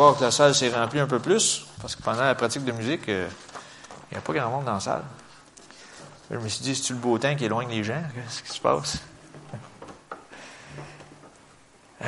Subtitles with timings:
[0.00, 2.70] voir que la salle s'est remplie un peu plus, parce que pendant la pratique de
[2.70, 3.28] musique, euh,
[4.08, 5.02] il n'y a pas grand monde dans la salle.
[6.30, 8.00] Je me suis dit, c'est-tu le beau temps qui éloigne les gens?
[8.14, 8.98] Qu'est-ce qui se passe?
[12.00, 12.06] Je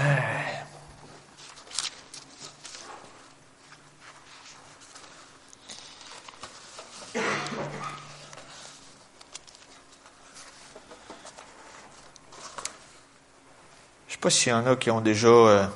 [14.07, 15.27] ne sais pas s'il y en a qui ont déjà...
[15.27, 15.67] euh,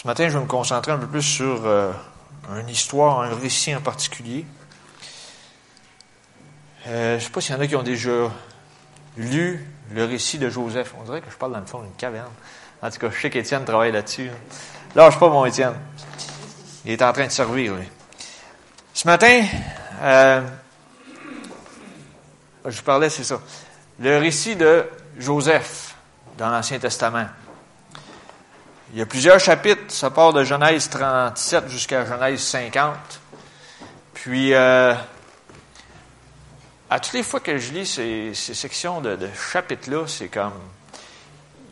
[0.00, 1.92] Ce matin, je vais me concentrer un peu plus sur euh,
[2.58, 4.46] une histoire, un récit en particulier.
[6.86, 8.30] Euh, je ne sais pas s'il y en a qui ont déjà
[9.18, 10.94] lu le récit de Joseph.
[10.98, 12.32] On dirait que je parle dans le fond d'une caverne.
[12.80, 14.28] En tout cas, je sais qu'Étienne travaille là-dessus.
[14.94, 15.04] Là.
[15.04, 15.74] Lâche pas mon Étienne.
[16.86, 17.86] Il est en train de servir, lui.
[18.94, 19.44] Ce matin,
[20.00, 20.40] euh,
[22.64, 23.38] je vous parlais, c'est ça.
[23.98, 24.86] Le récit de
[25.18, 25.94] Joseph
[26.38, 27.26] dans l'Ancien Testament.
[28.92, 32.96] Il y a plusieurs chapitres, ça part de Genèse 37 jusqu'à Genèse 50.
[34.14, 34.94] Puis, euh,
[36.88, 40.58] à toutes les fois que je lis ces, ces sections de, de chapitres-là, c'est comme,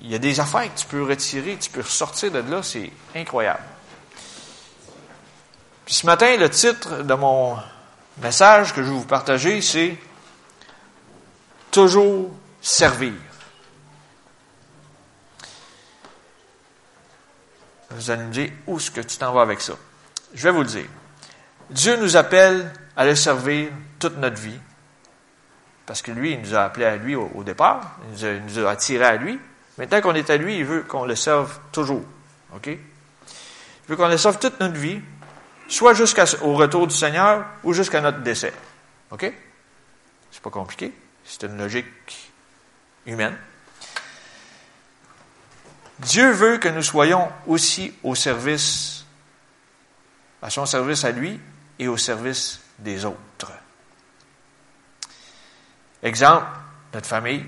[0.01, 2.93] il y a des affaires que tu peux retirer, tu peux ressortir de là, c'est
[3.17, 3.65] incroyable.
[5.85, 7.57] Puis ce matin, le titre de mon
[8.23, 9.97] message que je vais vous partager, c'est
[11.71, 13.13] Toujours servir.
[17.91, 19.75] Vous allez me dire, où est-ce que tu t'en vas avec ça?
[20.35, 20.87] Je vais vous le dire.
[21.71, 24.59] Dieu nous appelle à le servir toute notre vie.
[25.87, 27.99] Parce que lui, il nous a appelés à lui au, départ.
[28.05, 29.39] Il nous a, il nous a attirés à lui.
[29.79, 32.05] Maintenant qu'on est à lui, il veut qu'on le serve toujours.
[32.55, 32.67] OK?
[32.67, 32.79] Il
[33.89, 35.01] veut qu'on le serve toute notre vie,
[35.69, 38.53] soit jusqu'au retour du Seigneur ou jusqu'à notre décès.
[39.11, 39.33] OK?
[40.31, 40.93] C'est pas compliqué.
[41.25, 42.33] C'est une logique
[43.07, 43.37] humaine.
[46.01, 49.05] Dieu veut que nous soyons aussi au service,
[50.43, 51.41] à son service à lui
[51.79, 53.53] et au service des autres.
[56.03, 56.47] Exemple,
[56.95, 57.45] notre famille,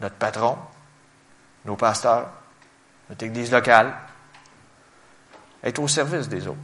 [0.00, 0.58] notre patron,
[1.64, 2.30] nos pasteurs,
[3.08, 3.94] notre église locale,
[5.62, 6.58] être au service des autres.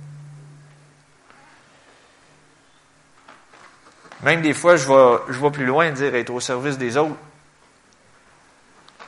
[4.23, 7.17] Même des fois, je vais, plus loin, dire être au service des autres.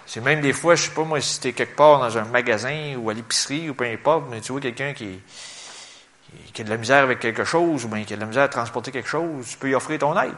[0.06, 2.25] C'est même des fois, je sais pas moi, si tu es quelque part dans un
[2.25, 5.21] magasin ou à l'épicerie ou peu importe, mais tu vois quelqu'un qui,
[6.59, 8.49] a de la misère avec quelque chose ou bien qui a de la misère à
[8.49, 10.33] transporter quelque chose, tu peux lui offrir ton aide.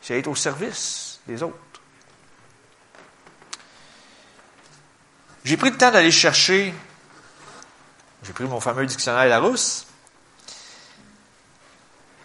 [0.00, 1.58] C'est être au service des autres.
[5.44, 6.74] J'ai pris le temps d'aller chercher,
[8.22, 9.86] j'ai pris mon fameux dictionnaire Larousse,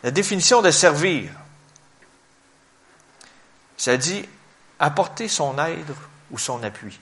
[0.01, 1.29] la définition de servir.
[3.77, 4.27] Ça dit
[4.79, 5.93] apporter son aide
[6.33, 6.99] ou son appui.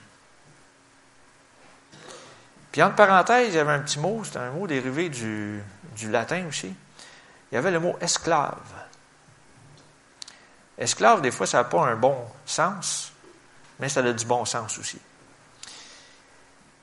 [2.70, 5.60] Puis entre parenthèses, il y avait un petit mot, c'était un mot dérivé du,
[5.96, 6.72] du latin aussi.
[7.50, 8.56] Il y avait le mot esclave.
[10.78, 12.16] Esclave, des fois, ça n'a pas un bon
[12.46, 13.12] sens,
[13.80, 14.98] mais ça a du bon sens aussi.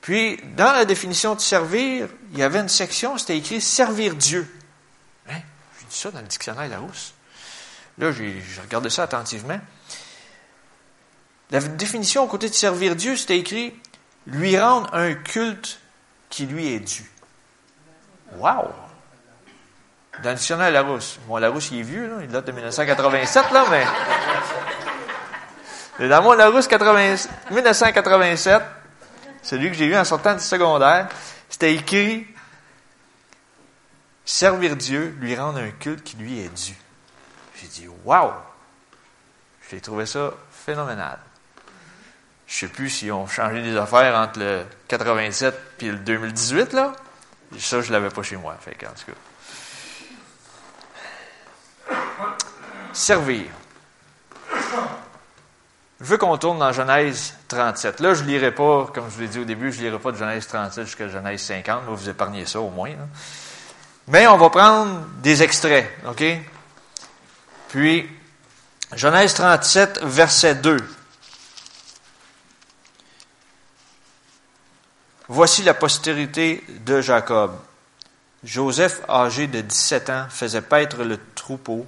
[0.00, 4.48] Puis, dans la définition de servir, il y avait une section, c'était écrit servir Dieu.
[5.28, 5.40] Hein?
[5.78, 7.14] J'ai dit ça dans le dictionnaire Larousse.
[7.98, 9.60] Là, j'ai regardé ça attentivement.
[11.50, 13.74] La définition, côté de servir Dieu, c'était écrit
[14.26, 15.80] lui rendre un culte
[16.28, 17.10] qui lui est dû.
[18.36, 18.70] Wow!
[20.22, 21.18] Dans le dictionnaire Larousse.
[21.26, 22.16] Bon, Larousse, il est vieux, là.
[22.22, 23.86] il date de 1987, là, mais.
[26.08, 27.16] Dans mon Larousse 80...
[27.50, 28.62] 1987,
[29.42, 31.08] celui que j'ai eu en sortant du secondaire,
[31.48, 32.26] c'était écrit
[34.24, 36.76] Servir Dieu, lui rendre un culte qui lui est dû.
[37.56, 38.32] J'ai dit, wow!
[39.70, 41.18] J'ai trouvé ça phénoménal.
[42.50, 46.92] Je sais plus s'ils ont changé des affaires entre le 87 et le 2018, là.
[47.58, 48.54] Ça, je l'avais pas chez moi.
[48.54, 49.12] En tout
[51.86, 51.94] cas.
[52.92, 53.44] Servir.
[56.00, 58.00] Je veux qu'on tourne dans Genèse 37.
[58.00, 60.00] Là, je ne lirai pas, comme je vous l'ai dit au début, je ne lirai
[60.00, 61.84] pas de Genèse 37 jusqu'à Genèse 50.
[61.86, 62.90] Vous vous épargnez ça au moins.
[64.08, 66.24] Mais on va prendre des extraits, OK?
[67.68, 68.10] Puis,
[68.96, 70.78] Genèse 37, verset 2.
[75.32, 77.52] Voici la postérité de Jacob.
[78.42, 81.86] Joseph, âgé de 17 ans, faisait paître le troupeau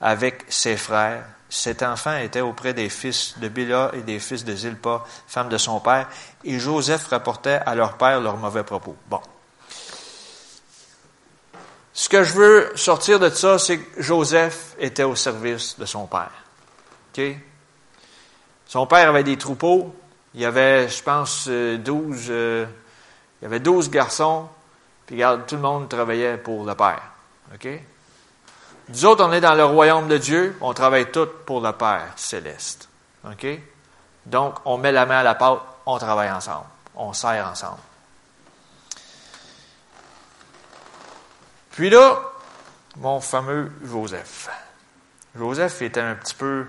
[0.00, 1.26] avec ses frères.
[1.50, 5.58] Cet enfant était auprès des fils de Bila et des fils de Zilpa, femme de
[5.58, 6.08] son père,
[6.42, 8.96] et Joseph rapportait à leur père leurs mauvais propos.
[9.10, 9.20] Bon.
[11.92, 16.06] Ce que je veux sortir de ça, c'est que Joseph était au service de son
[16.06, 16.32] père.
[17.12, 17.22] OK?
[18.66, 19.94] Son père avait des troupeaux,
[20.34, 22.66] il y avait, je pense, 12, il
[23.42, 24.48] y avait 12 garçons,
[25.06, 27.02] puis regarde, tout le monde travaillait pour le Père.
[27.54, 27.68] OK?
[28.88, 32.12] Nous autres, on est dans le royaume de Dieu, on travaille tous pour le Père
[32.16, 32.88] céleste.
[33.24, 33.46] OK?
[34.26, 37.80] Donc, on met la main à la pâte, on travaille ensemble, on sert ensemble.
[41.72, 42.20] Puis là,
[42.96, 44.50] mon fameux Joseph.
[45.36, 46.66] Joseph était un petit peu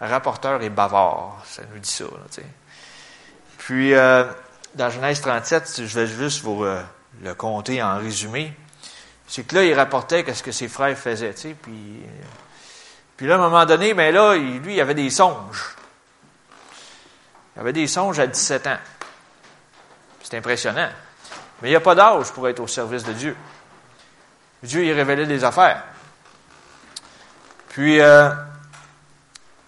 [0.00, 2.04] rapporteur et bavard, ça nous dit ça.
[2.04, 2.44] Là,
[3.66, 4.22] Puis, euh,
[4.76, 6.80] dans Genèse 37, je vais juste vous euh,
[7.20, 8.54] le compter en résumé.
[9.26, 11.34] C'est que là, il rapportait ce que ses frères faisaient.
[11.34, 12.24] Tu sais, puis, euh,
[13.16, 15.74] puis là, à un moment donné, mais ben là, lui, il avait des songes.
[17.56, 18.78] Il avait des songes à 17 ans.
[20.22, 20.90] C'est impressionnant.
[21.60, 23.36] Mais il n'y a pas d'âge pour être au service de Dieu.
[24.62, 25.82] Dieu y révélait des affaires.
[27.70, 28.46] Puis, là,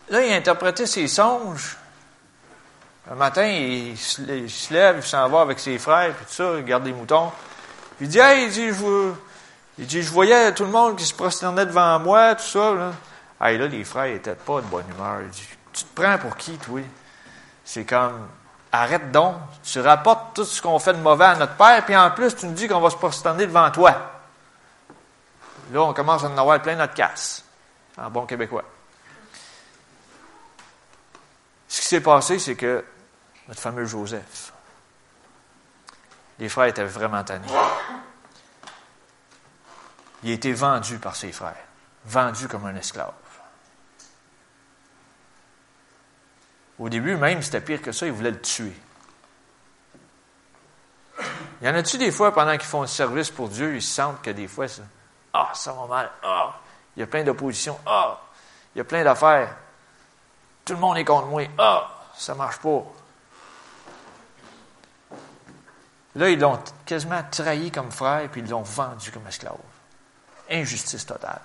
[0.09, 1.78] il interprétait ses songes.
[3.11, 6.65] Un matin, il se, lève, il s'en va avec ses frères, puis tout ça, il
[6.65, 7.33] garde des moutons.
[7.97, 9.13] Puis il dit, hey, il dit, je,
[9.79, 12.75] il dit, je voyais tout le monde qui se prosternait devant moi, tout ça.
[12.75, 12.93] Là.
[13.41, 15.23] Hey, là, les frères n'étaient pas de bonne humeur.
[15.23, 16.83] Il dit, tu te prends pour qui, toi?
[17.65, 18.29] C'est comme,
[18.73, 22.11] arrête donc, tu rapportes tout ce qu'on fait de mauvais à notre Père, puis en
[22.11, 23.95] plus, tu nous dis qu'on va se prosterner devant toi.
[25.73, 27.43] Là, on commence à en avoir plein notre casse,
[27.97, 28.65] en bon québécois.
[31.69, 32.85] Ce qui s'est passé, c'est que
[33.49, 34.53] notre fameux Joseph,
[36.39, 37.49] les frères étaient vraiment tannés.
[40.23, 41.65] Il a été vendu par ses frères,
[42.05, 43.13] vendu comme un esclave.
[46.79, 48.73] Au début, même, c'était pire que ça, ils voulaient le tuer.
[51.61, 54.23] Il y en a-tu des fois, pendant qu'ils font le service pour Dieu, ils sentent
[54.23, 54.67] que des fois,
[55.33, 56.11] ah, ça va mal.
[56.23, 56.55] Ah,
[56.97, 57.79] il y a plein d'opposition.
[57.85, 58.21] Ah,
[58.75, 59.57] il y a plein d'affaires.
[60.65, 61.43] Tout le monde est contre moi.
[61.59, 62.85] Ah, ça marche pas.
[66.19, 69.57] Là, ils l'ont quasiment trahi comme frère, puis ils l'ont vendu comme esclave.
[70.51, 71.41] Injustice totale.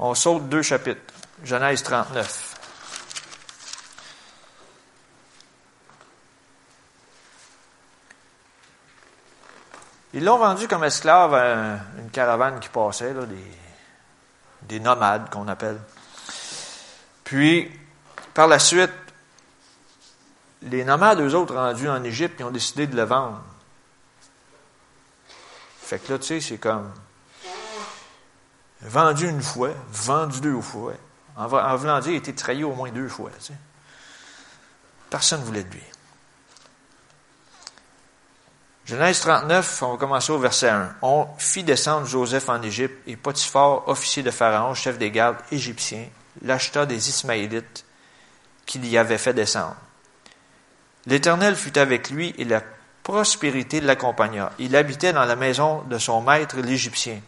[0.00, 1.14] On saute deux chapitres.
[1.44, 2.56] Genèse 39.
[10.14, 13.14] Ils l'ont vendu comme esclave à une caravane qui passait,
[14.62, 15.78] des nomades qu'on appelle.
[17.28, 17.70] Puis,
[18.32, 18.90] par la suite,
[20.62, 23.42] les nomades, eux autres, rendus en Égypte, ils ont décidé de le vendre.
[25.82, 26.90] Fait que là, tu sais, c'est comme
[28.80, 30.94] vendu une fois, vendu deux fois.
[31.36, 33.30] En, voulant dire, il été trahi au moins deux fois.
[35.10, 35.82] Personne ne voulait de lui.
[38.86, 40.96] Genèse 39, on va commencer au verset 1.
[41.02, 46.08] On fit descendre Joseph en Égypte et Potiphar, officier de Pharaon, chef des gardes égyptiens,
[46.42, 47.84] l'acheta des Ismaélites
[48.66, 49.76] qu'il y avait fait descendre.
[51.06, 52.62] L'Éternel fut avec lui et la
[53.02, 54.52] prospérité l'accompagna.
[54.58, 57.20] Il habitait dans la maison de son maître l'Égyptien.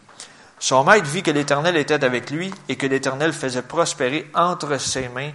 [0.59, 5.09] Son maître vit que l'Éternel était avec lui et que l'Éternel faisait prospérer entre ses
[5.09, 5.31] mains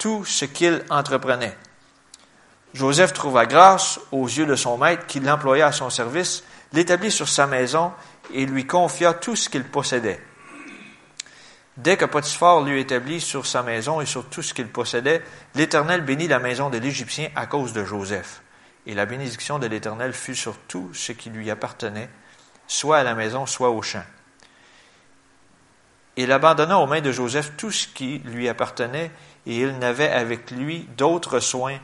[0.00, 1.56] tout ce qu'il entreprenait.
[2.74, 6.42] Joseph trouva grâce aux yeux de son maître qui l'employa à son service,
[6.72, 7.92] l'établit sur sa maison
[8.32, 10.20] et lui confia tout ce qu'il possédait.
[11.76, 15.22] Dès que Potiphar l'eut établi sur sa maison et sur tout ce qu'il possédait,
[15.56, 18.42] l'Éternel bénit la maison de l'Égyptien à cause de Joseph.
[18.86, 22.08] Et la bénédiction de l'Éternel fut sur tout ce qui lui appartenait,
[22.68, 24.04] soit à la maison, soit au champ.
[26.16, 29.10] Il abandonna aux mains de Joseph tout ce qui lui appartenait,
[29.46, 31.78] et il n'avait avec lui d'autres soins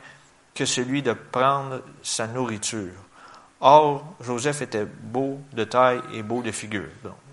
[0.54, 2.92] que celui de prendre sa nourriture.
[3.60, 6.88] Or, Joseph était beau de taille et beau de figure.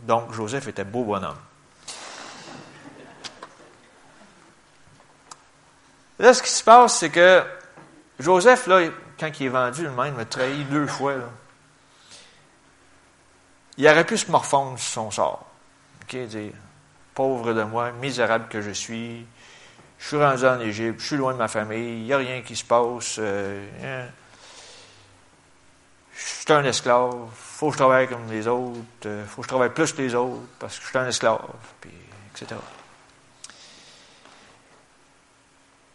[0.08, 1.38] Donc, Joseph était beau bonhomme.
[6.20, 7.44] Là, ce qui se passe, c'est que
[8.20, 11.14] Joseph, là, quand il est vendu, le même, m'a trahi deux fois.
[13.78, 15.46] Il aurait pu se morfondre sur son sort.
[16.10, 16.54] Dire,
[17.14, 19.26] pauvre de moi, misérable que je suis,
[20.00, 22.42] je suis rendu en Égypte, je suis loin de ma famille, il n'y a rien
[22.42, 23.18] qui se passe.
[23.20, 24.10] Euh, hein.
[26.16, 29.42] je suis un esclave, il faut que je travaille comme les autres, il euh, faut
[29.42, 31.42] que je travaille plus que les autres parce que je suis un esclave,
[31.82, 31.92] puis,
[32.32, 32.56] etc.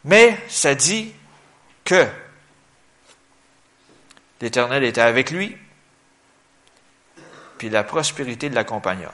[0.04, 1.12] Mais ça dit
[1.85, 2.06] que
[4.40, 5.56] l'Éternel était avec lui,
[7.59, 9.12] puis la prospérité l'accompagna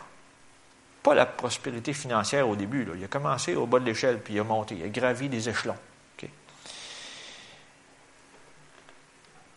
[1.02, 2.87] pas la prospérité financière au début.
[2.95, 5.49] Il a commencé au bas de l'échelle, puis il a monté, il a gravi des
[5.49, 5.76] échelons.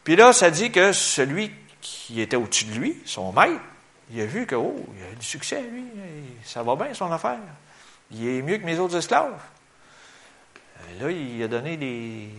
[0.03, 3.61] Puis là, ça dit que celui qui était au-dessus de lui, son maître,
[4.11, 5.83] il a vu que, oh, il a du succès, lui.
[6.43, 7.37] Ça va bien, son affaire.
[8.09, 9.39] Il est mieux que mes autres esclaves.
[10.99, 12.29] Là, il a donné des,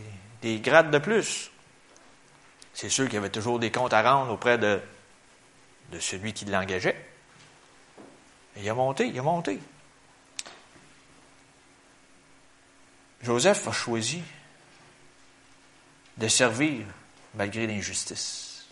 [0.43, 1.51] des grades de plus.
[2.75, 4.81] C'est sûr qu'il y avait toujours des comptes à rendre auprès de,
[5.93, 6.97] de celui qui l'engageait.
[8.57, 9.59] Il a monté, il a monté.
[13.23, 14.23] Joseph a choisi
[16.17, 16.85] de servir
[17.35, 18.67] malgré l'injustice.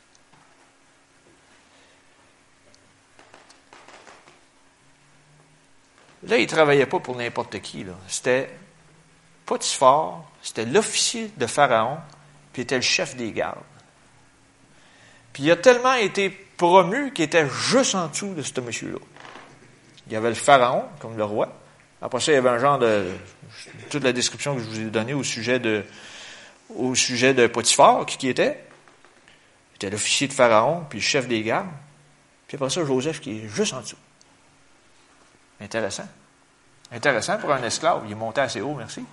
[6.25, 7.87] Là, il ne travaillait pas pour n'importe qui.
[8.07, 8.51] C'était
[9.51, 11.99] Potiphar, c'était l'officier de Pharaon,
[12.53, 13.59] puis était le chef des gardes.
[15.33, 19.01] Puis il a tellement été promu qu'il était juste en dessous de ce monsieur-là.
[20.07, 21.53] Il y avait le Pharaon, comme le roi.
[22.01, 23.11] Après ça, il y avait un genre de...
[23.91, 25.85] toute la description que je vous ai donnée au sujet de,
[26.77, 28.65] au sujet de Potiphar, qui, qui était.
[29.73, 31.67] Il était l'officier de Pharaon, puis le chef des gardes.
[32.47, 33.97] Puis après ça, Joseph qui est juste en dessous.
[35.61, 36.07] Intéressant.
[36.93, 38.05] Intéressant pour un esclave.
[38.07, 39.05] Il est monté assez haut, merci.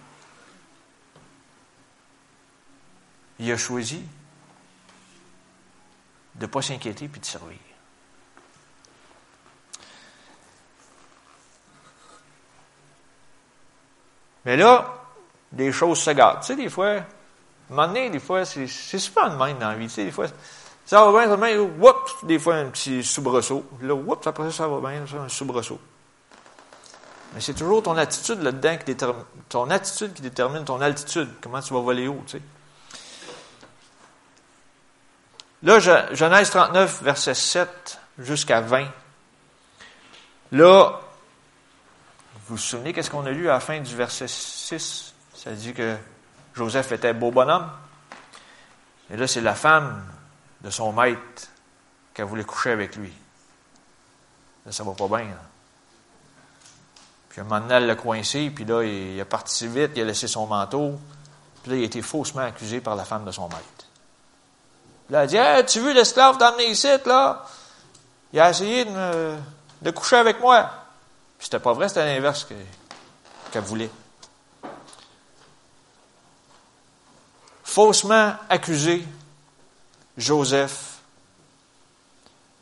[3.39, 4.03] Il a choisi
[6.35, 7.57] de ne pas s'inquiéter puis de servir.
[14.45, 14.93] Mais là,
[15.51, 16.41] des choses se gâtent.
[16.41, 17.03] Tu sais, des fois, un
[17.69, 19.87] moment donné, des fois, c'est, super de même dans la vie.
[19.87, 20.27] Tu sais, des fois,
[20.85, 23.65] ça va bien, ça va bien, whoops, des fois, un petit soubresaut.
[23.81, 25.81] Là, whoops, après ça, ça va bien, ça, un soubresaut.
[27.33, 31.61] Mais c'est toujours ton attitude là-dedans qui détermine, ton attitude qui détermine ton altitude, comment
[31.61, 32.41] tu vas voler haut, tu sais.
[35.67, 35.79] Là,
[36.13, 38.87] Genèse 39, verset 7 jusqu'à 20.
[40.53, 41.01] Là,
[42.45, 45.13] vous vous souvenez qu'est-ce qu'on a lu à la fin du verset 6?
[45.35, 45.97] Ça dit que
[46.55, 47.69] Joseph était beau bonhomme.
[49.11, 50.05] Et là, c'est la femme
[50.61, 51.49] de son maître
[52.13, 53.11] qui a voulu coucher avec lui.
[54.65, 55.27] Là, ça va pas bien.
[57.27, 60.05] Puis un moment donné, elle l'a coincé, puis là, il, a parti vite, il a
[60.05, 60.97] laissé son manteau.
[61.61, 63.76] Puis là, il a été faussement accusé par la femme de son maître.
[65.09, 67.45] Là, elle dit hey, Tu vu l'esclave d'amener ici, là?
[68.33, 69.35] Il a essayé de,
[69.81, 70.69] de coucher avec moi.
[71.37, 72.45] Puis c'était pas vrai, c'était l'inverse
[73.51, 73.89] qu'elle voulait.
[77.63, 79.05] Faussement accusé,
[80.17, 80.97] Joseph,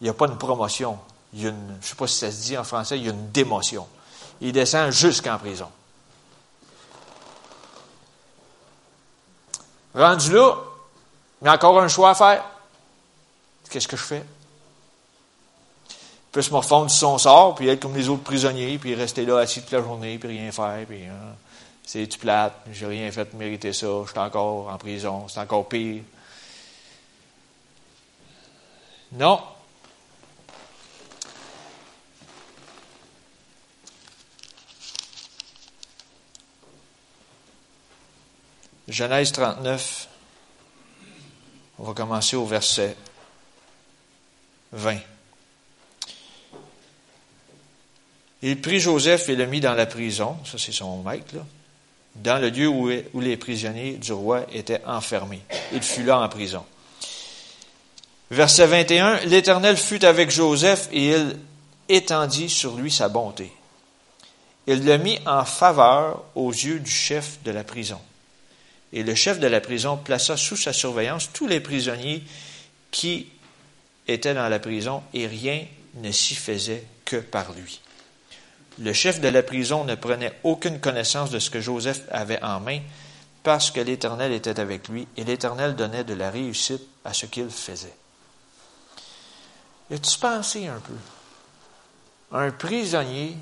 [0.01, 0.99] il n'y a pas une promotion.
[1.33, 3.05] Il y a une, je ne sais pas si ça se dit en français, il
[3.05, 3.87] y a une démotion.
[4.41, 5.71] Il descend jusqu'en prison.
[9.93, 10.57] Rendu là,
[11.47, 12.43] a encore un choix à faire.
[13.69, 14.23] Qu'est-ce que je fais?
[16.31, 19.39] Peut se morfondre sur son sort, puis être comme les autres prisonniers, puis rester là
[19.39, 21.35] assis toute la journée, puis rien faire, puis hein,
[21.85, 25.39] c'est du plate, j'ai rien fait pour mériter ça, je suis encore en prison, c'est
[25.39, 26.03] encore pire.
[29.13, 29.41] Non.
[38.87, 40.07] Genèse 39,
[41.79, 42.95] on va commencer au verset
[44.71, 44.97] 20.
[48.41, 51.35] Il prit Joseph et le mit dans la prison, ça c'est son maître,
[52.15, 55.41] dans le lieu où, où, les prisonniers du roi étaient enfermés.
[55.73, 56.63] Il fut là en prison.
[58.31, 61.37] Verset 21, L'Éternel fut avec Joseph et il
[61.89, 63.51] étendit sur lui sa bonté.
[64.67, 67.99] Il le mit en faveur aux yeux du chef de la prison.
[68.95, 72.23] Et le chef de la prison plaça sous sa surveillance tous les prisonniers
[72.91, 73.27] qui
[74.07, 77.81] étaient dans la prison et rien ne s'y faisait que par lui.
[78.79, 82.61] Le chef de la prison ne prenait aucune connaissance de ce que Joseph avait en
[82.61, 82.79] main
[83.43, 87.49] parce que l'Éternel était avec lui et l'Éternel donnait de la réussite à ce qu'il
[87.49, 87.93] faisait.
[89.91, 90.95] Y a-tu pensé un peu?
[92.31, 93.35] Un prisonnier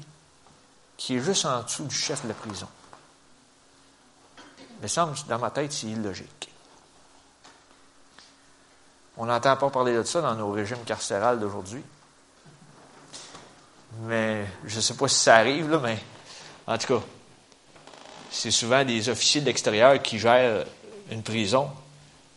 [0.97, 2.67] qui est juste en dessous du chef de la prison?
[4.83, 6.49] Me semble, dans ma tête, c'est illogique.
[9.17, 11.81] On n'entend pas parler de ça dans nos régimes carcérales d'aujourd'hui.
[14.01, 15.97] Mais je ne sais pas si ça arrive, mais
[16.67, 17.03] en tout cas,
[18.31, 20.65] c'est souvent des officiers de l'extérieur qui gèrent
[21.11, 21.69] une prison.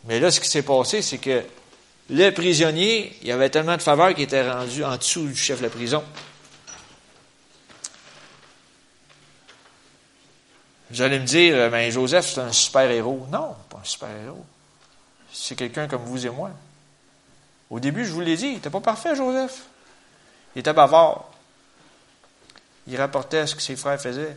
[0.04, 1.42] Mais là, ce qui s'est passé, c'est que
[2.10, 5.58] le prisonnier, il y avait tellement de faveurs qu'il était rendu en dessous du chef
[5.58, 6.04] de la prison.
[10.90, 13.26] Vous allez me dire, euh, ben Joseph, c'est un super-héros.
[13.30, 14.44] Non, pas un super-héros.
[15.32, 16.50] C'est quelqu'un comme vous et moi.
[17.68, 19.64] Au début, je vous l'ai dit, il n'était pas parfait, Joseph.
[20.54, 21.30] Il était bavard.
[22.86, 24.36] Il rapportait ce que ses frères faisaient.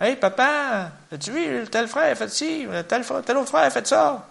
[0.00, 3.86] Hey, papa, as-tu vu, tel frère a fait ci, tel, tel autre frère a fait
[3.86, 4.26] ça.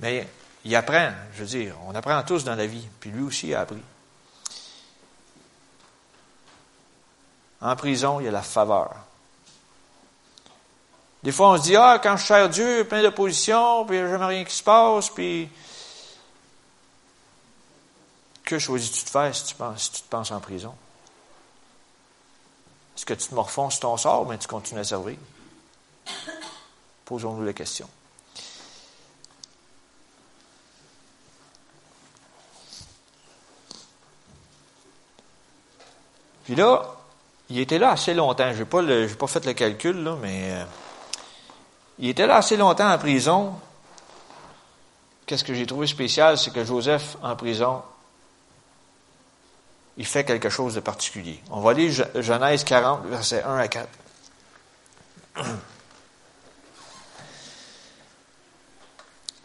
[0.00, 0.26] Mais
[0.64, 3.60] il apprend, je veux dire, on apprend tous dans la vie, puis lui aussi a
[3.60, 3.82] appris.
[7.64, 8.94] En prison, il y a la faveur.
[11.22, 14.06] Des fois, on se dit, ah, quand je sers Dieu, plein d'opposition, puis il n'y
[14.06, 15.48] a jamais rien qui se passe, puis
[18.44, 20.74] que choisis-tu de faire si tu, penses, si tu te penses en prison?
[22.94, 25.16] Est-ce que tu te morfonds sur ton sort, mais tu continues à servir?
[27.06, 27.88] Posons-nous la question.
[36.44, 36.94] Puis là,
[37.50, 38.52] il était là assez longtemps.
[38.52, 38.82] Je n'ai pas,
[39.18, 40.64] pas, fait le calcul, mais euh,
[41.98, 43.54] il était là assez longtemps en prison.
[45.26, 47.82] Qu'est-ce que j'ai trouvé spécial, c'est que Joseph, en prison,
[49.96, 51.40] il fait quelque chose de particulier.
[51.50, 53.88] On va lire Genèse 40, versets 1 à 4.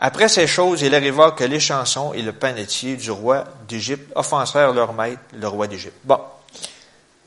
[0.01, 4.72] Après ces choses, il arriva que les chansons et le panetier du roi d'Égypte offensèrent
[4.74, 5.98] leur maître, le roi d'Égypte.
[6.06, 6.20] Bon.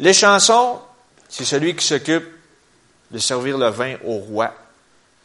[0.03, 0.81] Les chansons,
[1.29, 2.27] c'est celui qui s'occupe
[3.13, 4.53] de servir le vin au roi.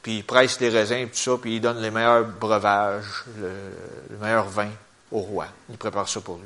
[0.03, 3.51] Puis il presse les raisins, tout ça, puis il donne les meilleurs breuvages, le,
[4.11, 4.69] le meilleur vin
[5.11, 5.47] au roi.
[5.71, 6.45] Il prépare ça pour lui.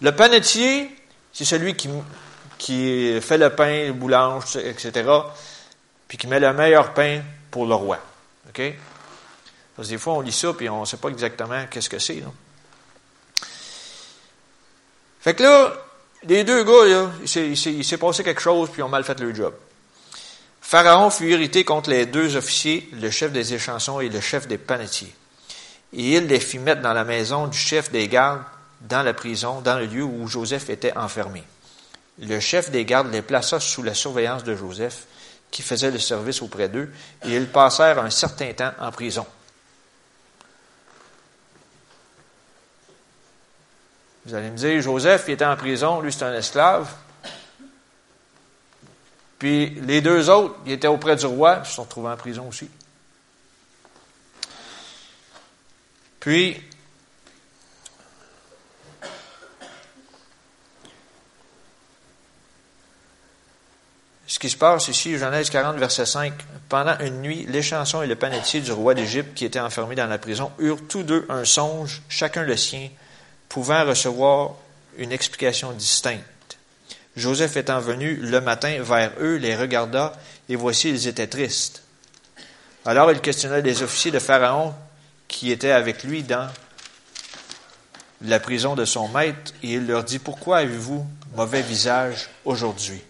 [0.00, 0.96] Le panetier,
[1.32, 5.10] c'est celui qui, fait le pain, le boulange, etc.,
[6.06, 7.98] puis qui met le meilleur pain pour le roi.
[8.48, 8.62] OK?
[9.74, 11.98] Parce que des fois, on lit ça, puis on ne sait pas exactement qu'est-ce que
[11.98, 12.22] c'est.
[15.20, 15.74] Fait que là,
[16.28, 19.54] les deux gars, il s'est passé quelque chose, puis ils ont mal fait leur job.
[20.60, 24.58] Pharaon fut irrité contre les deux officiers, le chef des échansons et le chef des
[24.58, 25.12] panetiers.
[25.92, 28.42] Et il les fit mettre dans la maison du chef des gardes
[28.80, 31.42] dans la prison, dans le lieu où Joseph était enfermé.
[32.18, 35.06] Le chef des gardes les plaça sous la surveillance de Joseph,
[35.50, 36.90] qui faisait le service auprès d'eux,
[37.26, 39.26] et ils passèrent un certain temps en prison.
[44.24, 46.88] Vous allez me dire, Joseph, il était en prison, lui c'est un esclave.
[49.38, 52.48] Puis les deux autres, ils étaient auprès du roi, ils se sont retrouvés en prison
[52.48, 52.70] aussi.
[56.20, 56.62] Puis,
[64.32, 66.32] Ce qui se passe ici, Genèse 40, verset 5.
[66.70, 70.06] Pendant une nuit, les chansons et le panetier du roi d'Égypte, qui étaient enfermés dans
[70.06, 72.88] la prison, eurent tous deux un songe, chacun le sien,
[73.52, 74.52] pouvant recevoir
[74.96, 76.56] une explication distincte.
[77.16, 80.14] Joseph étant venu le matin vers eux, les regarda,
[80.48, 81.82] et voici, ils étaient tristes.
[82.86, 84.72] Alors il questionna les officiers de Pharaon
[85.28, 86.48] qui étaient avec lui dans
[88.22, 93.02] la prison de son maître, et il leur dit, Pourquoi avez-vous mauvais visage aujourd'hui?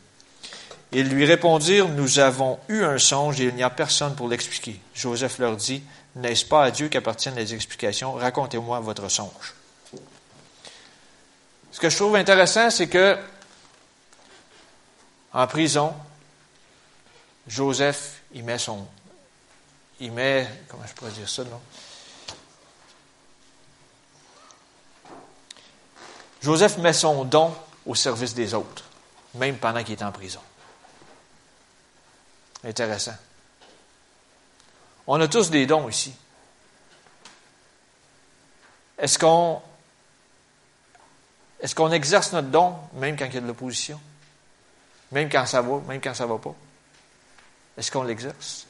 [0.90, 4.80] Ils lui répondirent, Nous avons eu un songe et il n'y a personne pour l'expliquer.
[4.92, 5.84] Joseph leur dit,
[6.16, 8.14] N'est-ce pas à Dieu qu'appartiennent les explications?
[8.14, 9.54] Racontez-moi votre songe.
[11.72, 13.18] Ce que je trouve intéressant, c'est que
[15.32, 15.94] en prison,
[17.48, 18.86] Joseph, il met son.
[19.98, 20.48] Il met.
[20.68, 21.60] Comment je pourrais dire ça, non?
[26.42, 27.56] Joseph met son don
[27.86, 28.84] au service des autres,
[29.34, 30.40] même pendant qu'il est en prison.
[32.64, 33.14] Intéressant.
[35.06, 36.12] On a tous des dons ici.
[38.98, 39.62] Est-ce qu'on
[41.62, 44.00] est-ce qu'on exerce notre don même quand il y a de l'opposition?
[45.12, 46.54] Même quand ça va, même quand ça ne va pas?
[47.78, 48.66] Est-ce qu'on l'exerce?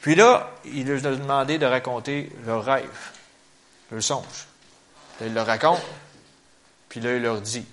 [0.00, 3.10] Puis là, il leur a demandé de raconter leur rêve,
[3.90, 4.46] leur songe.
[5.20, 5.82] il le raconte,
[6.88, 7.66] puis là, il leur dit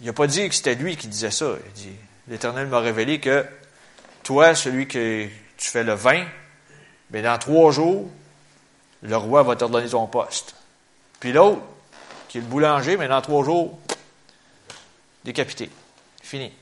[0.00, 1.54] il n'a pas dit que c'était lui qui disait ça.
[1.66, 1.96] Il dit,
[2.28, 3.46] l'Éternel m'a révélé que
[4.22, 5.26] toi, celui que
[5.56, 6.26] tu fais le vin,
[7.10, 8.10] mais dans trois jours,
[9.06, 10.54] le roi va te redonner ton poste.
[11.20, 11.62] Puis l'autre,
[12.28, 13.78] qui est le boulanger, mais dans trois jours,
[15.24, 15.70] décapité.
[16.22, 16.52] Fini.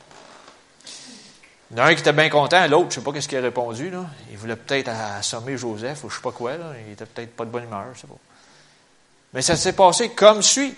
[1.70, 3.90] Il qui était bien content, l'autre, je ne sais pas ce qu'il a répondu.
[3.90, 4.04] Là.
[4.30, 6.56] Il voulait peut-être assommer Joseph, ou je ne sais pas quoi.
[6.56, 6.72] Là.
[6.86, 8.14] Il était peut-être pas de bonne humeur, je sais pas.
[9.32, 10.76] Mais ça s'est passé comme suit.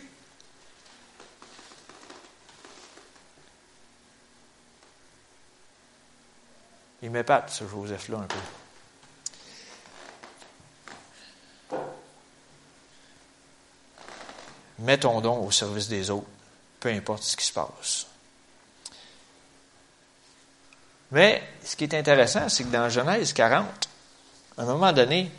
[7.02, 8.36] Il m'épate, ce Joseph-là, un peu.
[14.78, 16.26] Mets ton don au service des autres,
[16.80, 18.06] peu importe ce qui se passe.
[21.12, 23.66] Mais ce qui est intéressant, c'est que dans Genèse 40,
[24.58, 25.30] à un moment donné,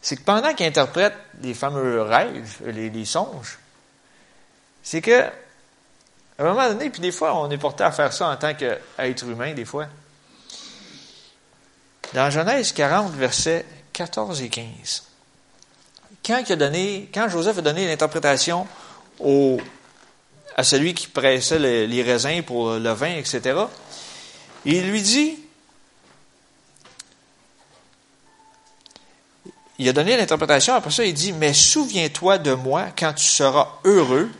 [0.00, 3.58] c'est que pendant qu'il interprète les fameux rêves, les, les songes,
[4.82, 5.32] c'est que, à
[6.38, 9.24] un moment donné, puis des fois, on est porté à faire ça en tant qu'être
[9.24, 9.86] humain, des fois.
[12.12, 15.05] Dans Genèse 40, versets 14 et 15.
[16.24, 18.66] Quand, il a donné, quand Joseph a donné l'interprétation
[20.56, 23.60] à celui qui pressait les, les raisins pour le vin, etc.,
[24.64, 25.38] il lui dit,
[29.78, 33.68] il a donné l'interprétation, après ça, il dit, mais souviens-toi de moi quand tu seras
[33.84, 34.30] heureux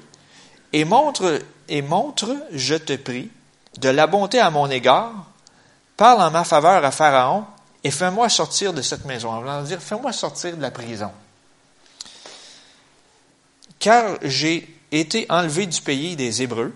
[0.72, 3.30] et montre, et montre, je te prie,
[3.78, 5.12] de la bonté à mon égard,
[5.96, 7.44] parle en ma faveur à Pharaon
[7.84, 9.30] et fais-moi sortir de cette maison.
[9.30, 11.10] En voulant dire, fais-moi sortir de la prison.
[13.78, 16.74] Car j'ai été enlevé du pays des Hébreux,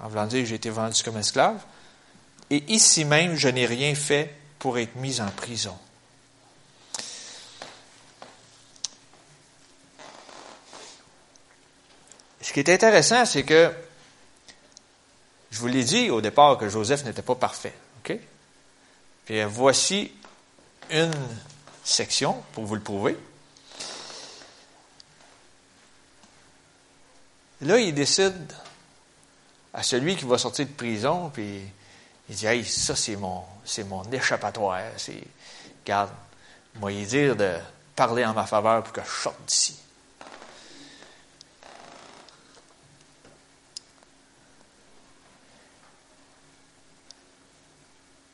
[0.00, 1.60] en voulant dire, j'ai été vendu comme esclave,
[2.50, 5.76] et ici même, je n'ai rien fait pour être mis en prison.
[12.40, 13.72] Ce qui est intéressant, c'est que
[15.50, 17.74] je vous l'ai dit au départ que Joseph n'était pas parfait.
[17.98, 18.16] OK?
[19.24, 20.12] Puis voici
[20.90, 21.12] une
[21.82, 23.16] section pour vous le prouver.
[27.62, 28.52] Là, il décide
[29.72, 31.62] à celui qui va sortir de prison, puis
[32.28, 34.82] il dit Hey, ça, c'est mon, c'est mon échappatoire.
[34.96, 35.22] C'est,
[35.84, 36.10] regarde,
[36.74, 37.56] moi, il dire de
[37.94, 39.78] parler en ma faveur pour que je sorte d'ici.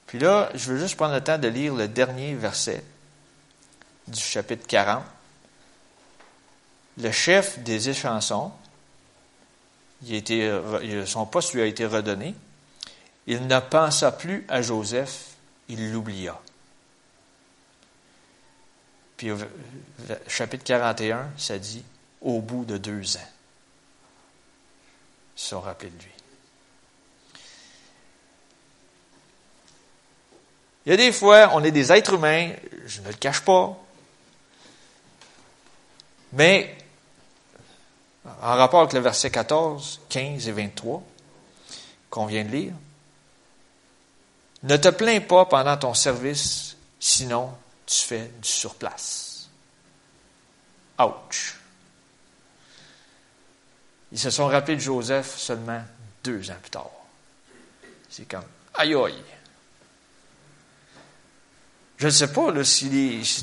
[0.06, 2.84] Puis là, je veux juste prendre le temps de lire le dernier verset
[4.08, 5.02] du chapitre 40.
[6.98, 8.52] Le chef des échansons,
[10.10, 10.60] été,
[11.06, 12.34] son poste lui a été redonné.
[13.26, 15.36] Il ne pensa plus à Joseph,
[15.68, 16.38] il l'oublia.
[19.16, 19.30] Puis
[20.26, 21.84] chapitre 41, ça dit,
[22.20, 23.28] au bout de deux ans,
[25.36, 26.10] ils se sont rappelés de lui.
[30.84, 32.50] Il y a des fois, on est des êtres humains,
[32.86, 33.78] je ne le cache pas,
[36.32, 36.76] mais
[38.24, 41.02] en rapport avec le verset 14, 15 et 23
[42.10, 42.72] qu'on vient de lire,
[44.62, 47.52] ne te plains pas pendant ton service, sinon
[47.86, 49.48] tu fais du surplace.
[51.00, 51.58] Ouch.
[54.12, 55.82] Ils se sont rappelés de Joseph seulement
[56.22, 56.90] deux ans plus tard.
[58.08, 59.14] C'est comme, aïe aïe.
[61.98, 62.52] Je ne sais pas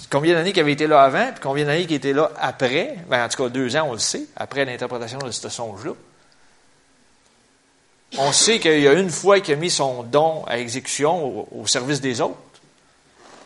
[0.09, 2.97] combien d'années qui avaient été là avant, puis combien d'années qui étaient là après.
[3.07, 5.93] Ben, en tout cas, deux ans, on le sait, après l'interprétation de ce songe-là.
[8.17, 11.67] On sait qu'il y a une fois qu'il a mis son don à exécution au,
[11.67, 12.39] service des autres.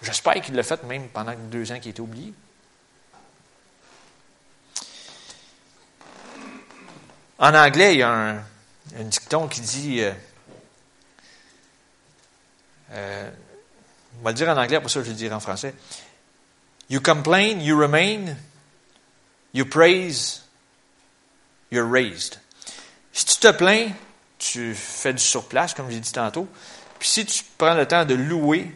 [0.02, 2.34] J'espère qu'il l'a fait même pendant deux ans qu'il était oublié.
[7.40, 10.12] En anglais, il y a un, dicton qui dit euh,
[12.92, 13.30] euh,
[14.20, 15.74] on va le dire en anglais, pour ça je vais le dire en français.
[16.90, 18.36] You complain, you remain.
[19.54, 20.42] You praise,
[21.72, 22.40] you're raised.
[23.12, 23.92] Si tu te plains,
[24.40, 26.48] tu fais du surplace, comme j'ai dit tantôt.
[26.98, 28.72] Puis si tu prends le temps de louer,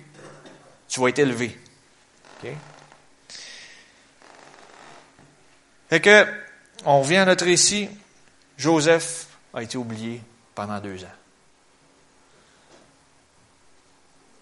[0.87, 1.59] tu vas être élevé.
[2.43, 2.51] OK?
[5.89, 6.27] Fait que,
[6.85, 7.89] on revient à notre récit.
[8.57, 10.21] Joseph a été oublié
[10.53, 11.17] pendant deux ans.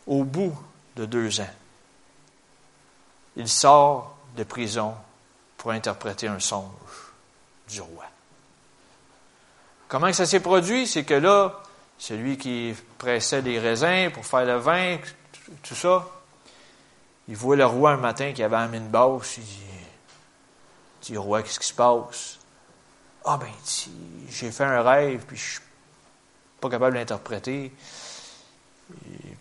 [0.08, 0.58] Au bout
[0.96, 1.54] de deux ans.
[3.36, 4.96] Il sort de prison
[5.58, 6.70] pour interpréter un songe
[7.68, 8.06] du roi.
[9.88, 10.88] Comment ça s'est produit?
[10.88, 11.62] C'est que là,
[11.98, 14.98] celui qui pressait des raisins pour faire le vin,
[15.64, 16.08] tout ça,
[17.28, 19.60] il voit le roi un matin qui avait un mine basse, il dit,
[21.02, 22.40] dit roi, qu'est-ce qui se passe?
[23.24, 23.52] Ah ben,
[24.30, 25.62] j'ai fait un rêve, puis je suis
[26.62, 27.74] pas capable d'interpréter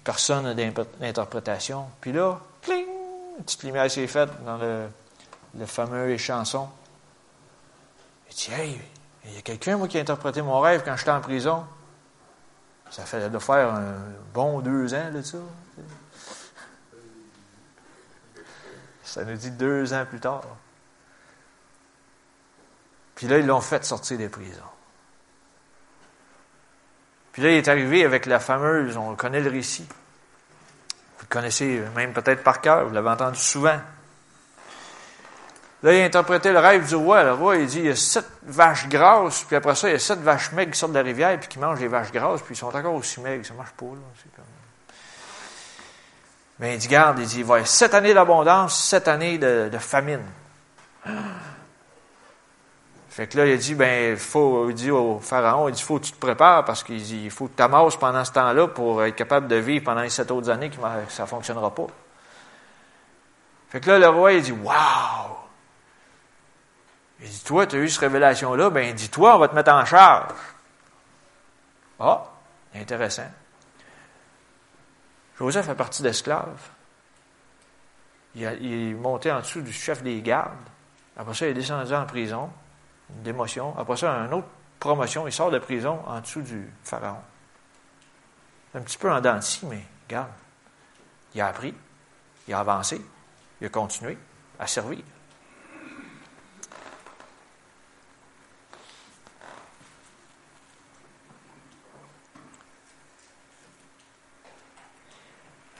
[0.03, 1.87] personne n'a d'interprétation.
[2.01, 2.87] Puis là, cling,
[3.39, 4.87] une petite lumière s'est faite dans le,
[5.59, 6.69] le fameux chanson.
[8.31, 8.81] Il dit Hey,
[9.27, 11.65] il y a quelqu'un, moi, qui a interprété mon rêve quand j'étais en prison.
[12.91, 13.97] Ça fait de faire un
[14.33, 15.39] bon deux ans de ça.
[19.03, 20.45] Ça nous dit deux ans plus tard.
[23.15, 24.61] Puis là, ils l'ont fait sortir des prisons.
[27.35, 29.87] Puis là, il est arrivé avec la fameuse, on connaît le récit.
[31.19, 33.81] Vous le connaissez même peut-être par cœur, vous l'avez entendu souvent.
[35.83, 37.25] Là, il a interprété le rêve du roi.
[37.25, 39.97] Le roi, il dit, il y a sept vaches grasses, puis après ça, il y
[39.97, 42.41] a sept vaches maigres qui sortent de la rivière, puis qui mangent les vaches grasses,
[42.41, 43.45] puis ils sont encore aussi maigres.
[43.45, 44.43] Ça marche pas, là.
[46.61, 49.39] Mais il dit, garde, il dit, il va y avoir sept années d'abondance, sept années
[49.39, 50.23] de famine.
[53.15, 56.01] Fait que là, il a dit, ben, faut, il dit au pharaon, il dit, faut
[56.01, 59.15] que tu te prépares parce qu'il faut que tu t'amasses pendant ce temps-là pour être
[59.15, 60.75] capable de vivre pendant les sept autres années que
[61.09, 61.87] ça ne fonctionnera pas.
[63.69, 65.37] Fait que là, le roi, il dit, Waouh!
[67.21, 69.85] Il dit, toi, tu as eu cette révélation-là, ben, dis-toi, on va te mettre en
[69.85, 70.35] charge.
[72.01, 72.25] Ah,
[72.75, 73.31] intéressant.
[75.39, 76.69] Joseph fait partie d'esclaves.
[78.35, 80.51] Il, il, est monté en dessous du chef des gardes.
[81.17, 82.51] Après ça, il est descendu en prison,
[83.09, 83.77] démotion.
[83.79, 85.27] Après ça, une autre promotion.
[85.27, 87.21] Il sort de prison en dessous du pharaon.
[88.75, 89.39] Un petit peu en dents
[89.69, 90.29] mais regarde,
[91.35, 91.75] il a appris,
[92.49, 93.01] il a avancé,
[93.61, 94.19] il a continué
[94.59, 94.99] à servir.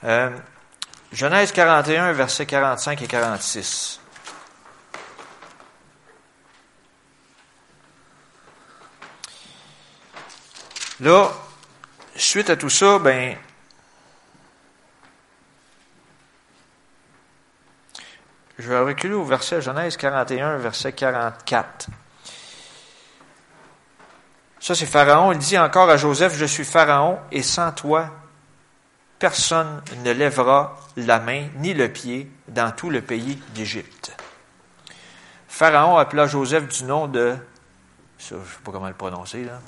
[0.05, 0.29] Euh,
[1.11, 3.99] Genèse 41, versets 45 et 46.
[11.01, 11.29] Là,
[12.15, 13.35] suite à tout ça, ben,
[18.57, 21.87] je vais reculer au verset Genèse 41, verset 44.
[24.61, 25.33] Ça, c'est Pharaon.
[25.33, 28.09] Il dit encore à Joseph, je suis Pharaon, et sans toi,
[29.19, 34.15] personne ne lèvera la main ni le pied dans tout le pays d'Égypte.
[35.49, 37.35] Pharaon appela Joseph du nom de,
[38.17, 39.59] ça, je ne sais pas comment le prononcer, là.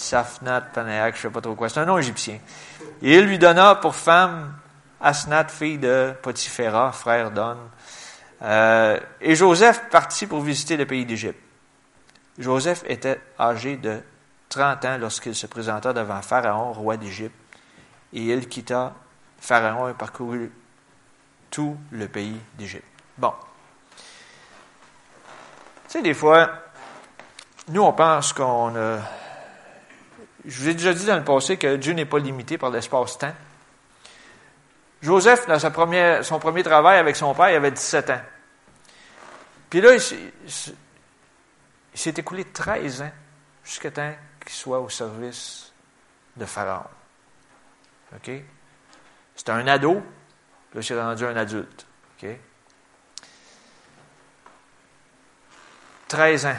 [0.00, 1.68] Safnat Panéak, je ne sais pas trop quoi.
[1.68, 2.38] C'est un nom égyptien.
[3.02, 4.54] Et il lui donna pour femme
[5.00, 7.56] Asnat, fille de Potiphéra, frère d'On.
[8.42, 11.38] Euh, et Joseph partit pour visiter le pays d'Égypte.
[12.38, 14.00] Joseph était âgé de
[14.48, 17.34] 30 ans lorsqu'il se présenta devant Pharaon, roi d'Égypte,
[18.12, 18.94] et il quitta
[19.38, 20.50] Pharaon et parcourut
[21.50, 22.84] tout le pays d'Égypte.
[23.18, 23.34] Bon.
[25.84, 26.50] Tu sais, des fois,
[27.68, 28.98] nous, on pense qu'on a
[30.44, 33.34] je vous ai déjà dit dans le passé que Dieu n'est pas limité par l'espace-temps.
[35.02, 35.70] Joseph, dans son
[36.38, 38.20] premier travail avec son père, il avait 17 ans.
[39.70, 40.00] Puis là, il,
[41.94, 43.12] s'est écoulé 13 ans
[43.64, 45.72] jusqu'à temps qu'il soit au service
[46.36, 46.88] de Pharaon.
[48.14, 48.30] OK?
[49.36, 50.02] C'était un ado,
[50.74, 51.86] là, c'est rendu un adulte.
[52.18, 52.28] OK?
[56.08, 56.56] 13 ans.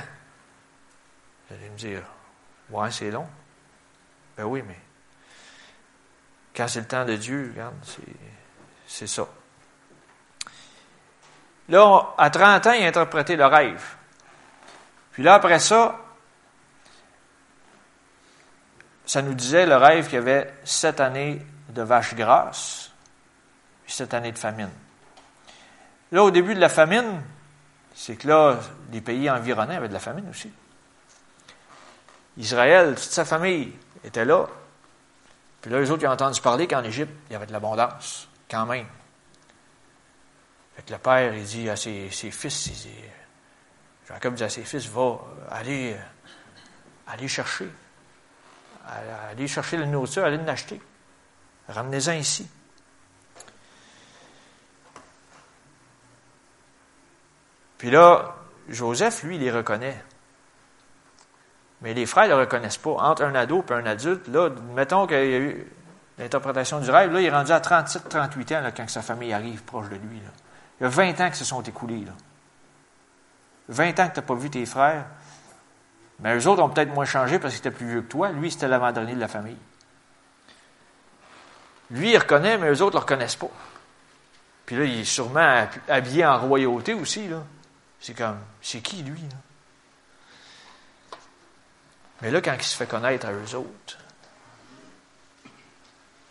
[1.49, 2.03] Vous allez me dire,
[2.69, 3.27] ouais, c'est long.
[4.37, 4.79] Ben oui, mais
[6.55, 7.75] quand c'est le temps de Dieu, regarde,
[8.87, 9.27] c'est ça.
[11.69, 13.95] Là, à 30 ans, il a interprété le rêve.
[15.11, 15.99] Puis là, après ça,
[19.05, 22.91] ça nous disait le rêve qu'il y avait sept années de vaches grasses,
[23.83, 24.71] puis sept années de famine.
[26.11, 27.21] Là, au début de la famine,
[27.93, 28.59] c'est que là,
[28.91, 30.51] les pays environnants avaient de la famine aussi.
[32.37, 34.47] Israël, toute sa famille, était là.
[35.61, 38.27] Puis là, les autres, ils ont entendu parler qu'en Égypte, il y avait de l'abondance,
[38.49, 38.87] quand même.
[40.75, 42.91] Fait que le père, il dit à ses, fils, il
[44.07, 45.95] Jacob dit à ses fils, va, allez,
[47.07, 47.69] allez chercher.
[49.29, 50.81] Allez chercher la nourriture, allez l'acheter.
[51.67, 52.49] Ramenez-en ici.
[57.77, 58.35] Puis là,
[58.69, 60.03] Joseph, lui, il les reconnaît.
[61.81, 62.91] Mais les frères ne le reconnaissent pas.
[62.91, 65.67] Entre un ado et un adulte, là, mettons qu'il y a eu
[66.17, 69.63] l'interprétation du rêve, là, il est rendu à 37, 38 ans quand sa famille arrive
[69.63, 70.21] proche de lui.
[70.79, 72.05] Il y a 20 ans que se sont écoulés.
[72.05, 72.11] Là.
[73.69, 75.05] 20 ans que tu n'as pas vu tes frères.
[76.19, 78.29] Mais eux autres ont peut-être moins changé parce qu'ils étaient plus vieux que toi.
[78.29, 79.57] Lui, c'était l'avant-dernier de la famille.
[81.89, 83.49] Lui, il reconnaît, mais eux autres ne le reconnaissent pas.
[84.65, 87.27] Puis là, il est sûrement habillé en royauté aussi.
[87.99, 89.19] C'est comme, c'est qui lui?
[89.19, 89.37] Là?
[92.21, 93.97] Mais là, quand il se fait connaître à eux autres,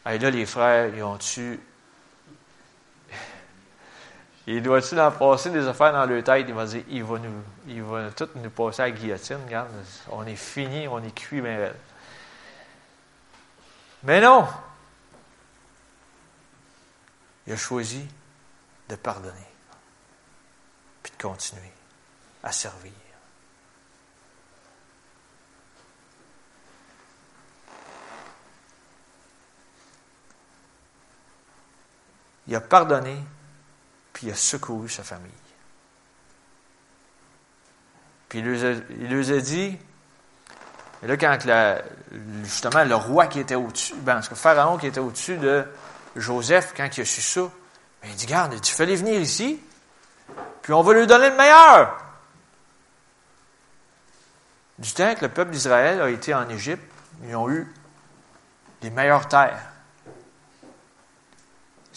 [0.04, 1.60] là, les frères, ils ont-tu.
[4.46, 6.46] Il doit-tu en passer des affaires dans leur tête?
[6.48, 9.38] Il va dire, il va nous, il va tout nous passer à la guillotine.
[9.44, 9.68] Regarde,
[10.10, 11.72] on est fini, on est cuit, mais
[14.02, 14.48] Mais non!
[17.46, 18.06] Il a choisi
[18.88, 19.48] de pardonner,
[21.02, 21.72] puis de continuer
[22.42, 22.92] à servir.
[32.50, 33.16] Il a pardonné,
[34.12, 35.30] puis il a secouru sa famille.
[38.28, 39.78] Puis il lui a, dit,
[41.02, 41.38] et là, quand
[42.42, 45.64] justement le roi qui était au-dessus, ben, Pharaon qui était au-dessus de
[46.16, 47.42] Joseph, quand il a su ça,
[48.02, 49.60] ben, il dit, garde, tu fais-les venir ici,
[50.62, 52.04] puis on va lui donner le meilleur.
[54.76, 56.82] Du temps que le peuple d'Israël a été en Égypte,
[57.22, 57.72] ils ont eu
[58.82, 59.70] les meilleures terres.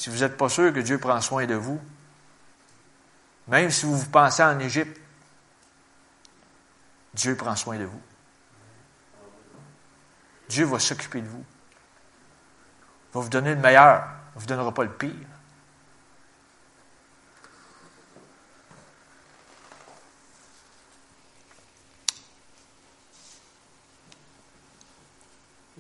[0.03, 1.79] Si vous n'êtes pas sûr que Dieu prend soin de vous,
[3.47, 4.99] Même si vous vous pensez en Égypte,
[7.13, 8.01] Dieu prend soin de vous.
[10.49, 11.45] Dieu va s'occuper de vous.
[11.45, 14.03] Il va vous donner le meilleur.
[14.03, 15.13] Il ne vous donnera pas le pire.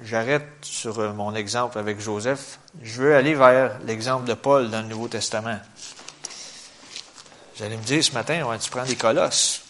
[0.03, 2.59] J'arrête sur euh, mon exemple avec Joseph.
[2.81, 5.59] Je veux aller vers l'exemple de Paul dans le Nouveau Testament.
[7.55, 9.61] Vous allez me dire ce matin, tu prends des colosses.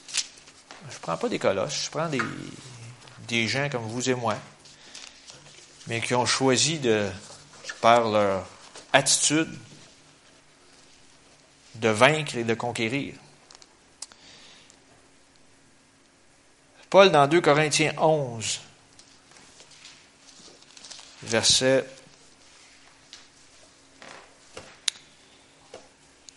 [0.89, 2.21] Je ne prends pas des colosses, je prends des,
[3.27, 4.35] des gens comme vous et moi,
[5.87, 7.07] mais qui ont choisi de,
[7.79, 8.45] par leur
[8.91, 9.49] attitude,
[11.75, 13.13] de vaincre et de conquérir.
[16.89, 18.61] Paul, dans 2 Corinthiens 11,
[21.25, 21.85] verset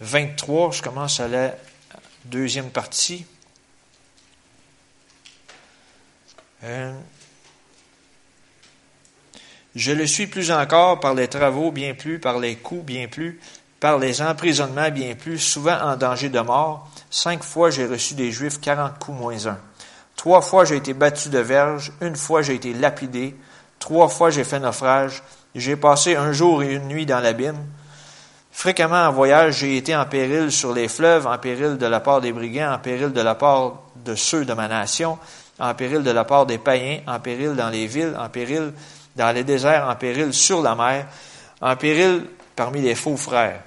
[0.00, 1.54] 23, je commence à la
[2.26, 3.24] deuxième partie.
[6.64, 6.92] Euh,
[9.74, 13.40] je le suis plus encore par les travaux, bien plus, par les coups, bien plus,
[13.80, 16.90] par les emprisonnements, bien plus, souvent en danger de mort.
[17.10, 19.58] Cinq fois j'ai reçu des Juifs quarante coups moins un.
[20.16, 23.36] Trois fois j'ai été battu de verge, une fois j'ai été lapidé,
[23.78, 25.22] trois fois j'ai fait naufrage,
[25.54, 27.64] j'ai passé un jour et une nuit dans l'abîme.
[28.52, 32.20] Fréquemment en voyage, j'ai été en péril sur les fleuves, en péril de la part
[32.20, 35.18] des brigands, en péril de la part de ceux de ma nation,
[35.58, 38.72] en péril de la part des païens, en péril dans les villes, en péril
[39.14, 41.06] dans les déserts, en péril sur la mer,
[41.60, 43.60] en péril parmi les faux frères.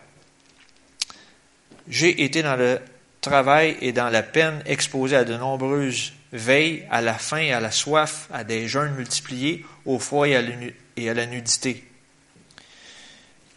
[1.88, 2.80] J'ai été dans le
[3.22, 7.72] travail et dans la peine exposé à de nombreuses veilles, à la faim, à la
[7.72, 11.84] soif, à des jeûnes multipliés, au froid et à la nudité.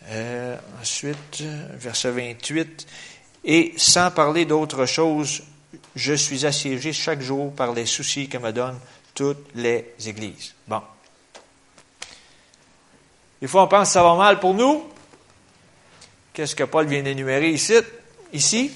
[0.08, 1.42] Euh, ensuite,
[1.74, 2.86] verset 28.
[3.44, 5.42] Et sans parler d'autre chose,
[5.94, 8.80] je suis assiégé chaque jour par les soucis que me donnent
[9.14, 10.54] toutes les églises.
[10.66, 10.80] Bon.
[13.40, 14.90] Des fois, on pense que ça va mal pour nous.
[16.32, 17.74] Qu'est-ce que Paul vient d'énumérer ici?
[18.32, 18.72] Ici?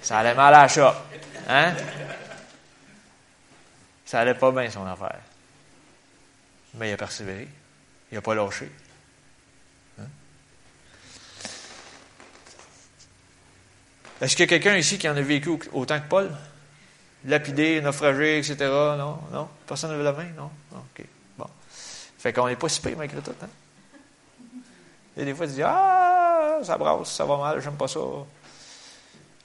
[0.00, 1.04] Ça allait mal à la.
[1.48, 1.74] Hein?
[4.12, 5.20] Ça allait pas bien, son affaire.
[6.74, 7.48] Mais il a persévéré.
[8.10, 8.70] Il n'a pas lâché.
[9.98, 10.04] Hein?
[14.20, 16.30] Est-ce qu'il y a quelqu'un ici qui en a vécu autant que Paul?
[17.24, 18.56] Lapidé, naufragé, etc.
[18.98, 19.18] Non?
[19.32, 19.48] Non?
[19.66, 20.28] Personne ne veut la main?
[20.36, 20.50] Non?
[20.72, 21.06] OK.
[21.38, 21.48] Bon.
[22.18, 23.32] Fait qu'on n'est pas si pire malgré tout.
[23.42, 23.48] Hein?
[25.16, 28.00] Et des fois, tu dis Ah, ça brasse, ça va mal, j'aime pas ça.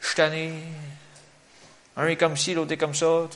[0.02, 0.52] Je suis tanné.
[1.96, 3.30] Un est comme ci, l'autre est comme ça.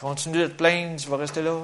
[0.00, 1.56] Continue de te plaindre, tu vas rester là.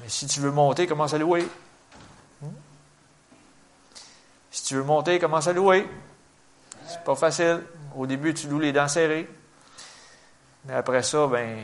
[0.00, 1.48] Mais si tu veux monter, commence à louer.
[2.42, 2.48] Hmm?
[4.50, 5.88] Si tu veux monter, commence à louer.
[6.86, 7.62] C'est pas facile.
[7.96, 9.28] Au début, tu loues les dents serrées.
[10.66, 11.56] Mais après ça, ben,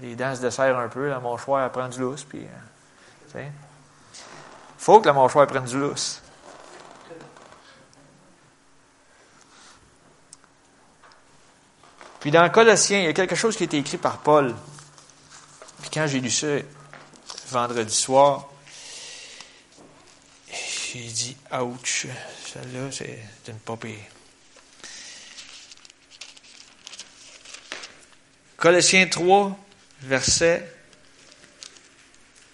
[0.00, 1.08] les dents se desserrent un peu.
[1.08, 2.24] La mâchoire prend du lousse.
[2.24, 3.48] Puis, il euh,
[4.78, 6.22] faut que la mâchoire prenne du lousse.
[12.26, 14.52] Puis dans Colossiens, il y a quelque chose qui a été écrit par Paul.
[15.80, 16.56] Puis quand j'ai lu ça
[17.50, 18.48] vendredi soir,
[20.50, 22.08] j'ai dit ouch,
[22.52, 24.00] celle-là, c'est une popée.
[28.56, 29.56] Colossiens 3,
[30.00, 30.68] versets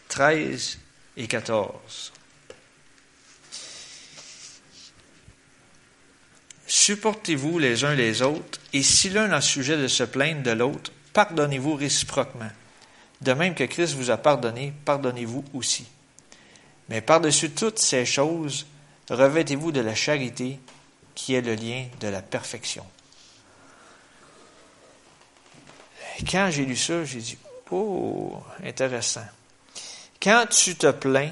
[0.08, 0.78] 13
[1.16, 2.11] et 14.
[6.82, 10.90] Supportez-vous les uns les autres, et si l'un a sujet de se plaindre de l'autre,
[11.12, 12.50] pardonnez-vous réciproquement.
[13.20, 15.86] De même que Christ vous a pardonné, pardonnez-vous aussi.
[16.88, 18.66] Mais par-dessus toutes ces choses,
[19.08, 20.58] revêtez-vous de la charité,
[21.14, 22.84] qui est le lien de la perfection.
[26.28, 27.38] Quand j'ai lu ça, j'ai dit,
[27.70, 29.28] oh, intéressant.
[30.20, 31.30] Quand tu te plains,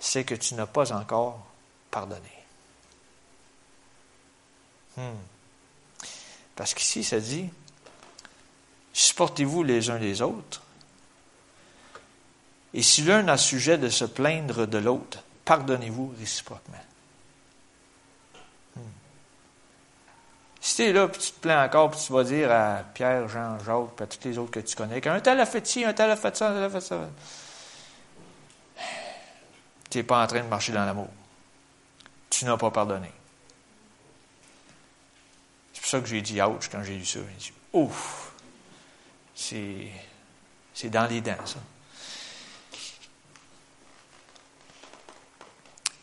[0.00, 1.46] c'est que tu n'as pas encore
[1.90, 2.37] pardonné.
[4.98, 5.14] Hmm.
[6.56, 7.48] Parce qu'ici, ça dit,
[8.92, 10.60] supportez-vous les uns les autres.
[12.74, 16.84] Et si l'un a sujet de se plaindre de l'autre, pardonnez-vous réciproquement.
[18.74, 18.80] Hmm.
[20.60, 23.28] Si tu es là, puis tu te plains encore, puis tu vas dire à Pierre,
[23.28, 25.84] Jean, Jacques, puis à tous les autres que tu connais, qu'un tel a fait ci,
[25.84, 27.08] un tel a fait ça, un tel a fait ça.
[29.90, 31.08] Tu n'es pas en train de marcher dans l'amour.
[32.30, 33.12] Tu n'as pas pardonné
[35.88, 37.18] pour ça que j'ai dit ouch quand j'ai lu ça.
[37.20, 38.32] J'ai dit ouf,
[39.34, 39.88] c'est,
[40.74, 41.58] c'est dans les dents, ça.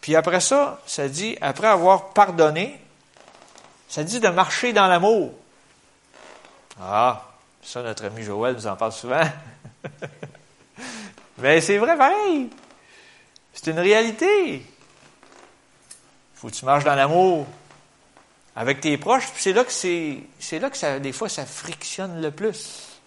[0.02, 2.80] Puis après ça, ça dit, après avoir pardonné,
[3.88, 5.34] ça dit de marcher dans l'amour.
[6.82, 7.24] Ah,
[7.62, 9.24] ça, notre ami Joël nous en parle souvent.
[11.38, 12.50] Mais c'est vrai pareil.
[13.54, 14.66] C'est une réalité.
[16.34, 17.46] Faut que tu marches dans l'amour
[18.56, 19.28] avec tes proches.
[19.36, 23.00] c'est là que c'est, c'est là que des fois, ça frictionne le plus.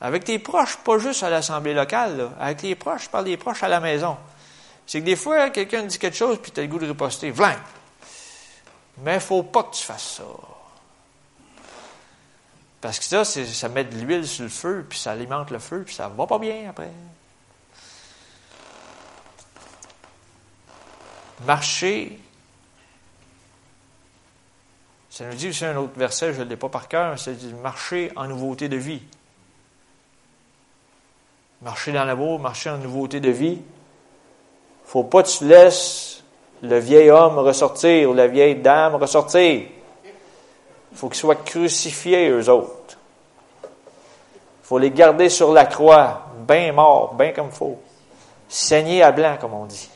[0.00, 3.62] Avec tes proches, pas juste à l'assemblée locale, avec les proches, je parle des proches
[3.62, 4.16] à la maison.
[4.86, 7.30] C'est que des fois, quelqu'un dit quelque chose, puis tu as le goût de riposter.
[7.30, 7.54] Vlan!
[8.98, 10.24] Mais il faut pas que tu fasses ça.
[12.80, 15.84] Parce que ça, ça met de l'huile sur le feu, puis ça alimente le feu,
[15.86, 16.90] puis ça va pas bien après.
[21.46, 22.18] Marcher.
[25.12, 27.52] Ça nous dit aussi un autre verset, je ne l'ai pas par cœur, c'est dit
[27.52, 29.02] marcher en nouveauté de vie.
[31.60, 33.60] Marcher dans l'amour, marcher en nouveauté de vie.
[34.86, 36.24] faut pas que tu laisses
[36.62, 39.66] le vieil homme ressortir ou la vieille dame ressortir.
[40.02, 42.96] Il faut qu'ils soient crucifiés, eux autres.
[43.64, 43.68] Il
[44.62, 47.78] faut les garder sur la croix, bien morts, bien comme il faut.
[48.48, 49.90] Saigner à blanc, comme on dit.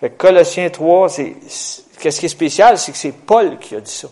[0.00, 1.36] Fait Colossiens 3, c'est,
[1.98, 4.08] qu'est-ce qui est spécial, c'est que c'est Paul qui a dit ça.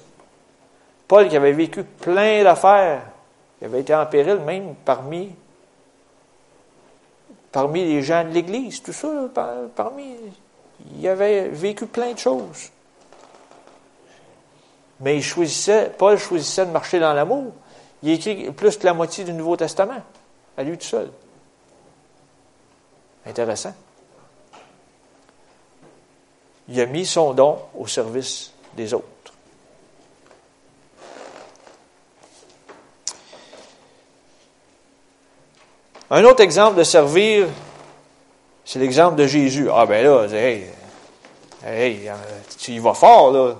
[1.07, 3.03] Paul qui avait vécu plein d'affaires,
[3.59, 5.33] qui avait été en péril même parmi
[7.51, 9.09] parmi les gens de l'Église, tout ça,
[9.75, 10.15] parmi,
[10.97, 12.71] il avait vécu plein de choses.
[15.01, 17.53] Mais il choisissait, Paul choisissait de marcher dans l'amour.
[18.03, 20.03] Il écrit plus que la moitié du Nouveau Testament,
[20.57, 21.11] à lui tout seul.
[23.27, 23.75] Intéressant.
[26.69, 29.07] Il a mis son don au service des autres.
[36.11, 37.49] Un autre exemple de servir,
[38.65, 39.69] c'est l'exemple de Jésus.
[39.71, 40.67] Ah ben là, hey,
[41.65, 42.11] hey,
[42.59, 43.57] tu y vas fort, là.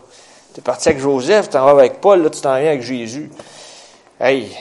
[0.55, 2.83] Tu es parti avec Joseph, tu t'en vas avec Paul, là, tu t'en viens avec
[2.83, 3.31] Jésus.
[4.19, 4.57] Hey,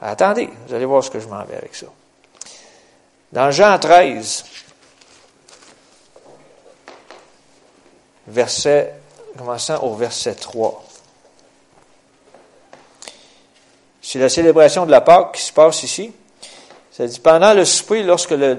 [0.00, 1.86] attendez, vous allez voir ce que je m'en vais avec ça.
[3.32, 4.44] Dans Jean 13,
[8.28, 8.94] verset,
[9.36, 10.82] commençant au verset 3.
[14.02, 16.12] C'est la célébration de la Pâque qui se passe ici.
[16.92, 18.58] Ça dit, pendant le souper, lorsque le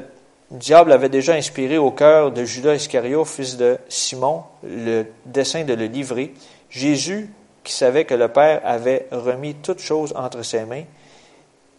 [0.52, 5.74] diable avait déjà inspiré au cœur de Judas Iscariot, fils de Simon, le dessein de
[5.74, 6.34] le livrer,
[6.70, 7.30] Jésus,
[7.64, 10.84] qui savait que le Père avait remis toutes choses entre ses mains,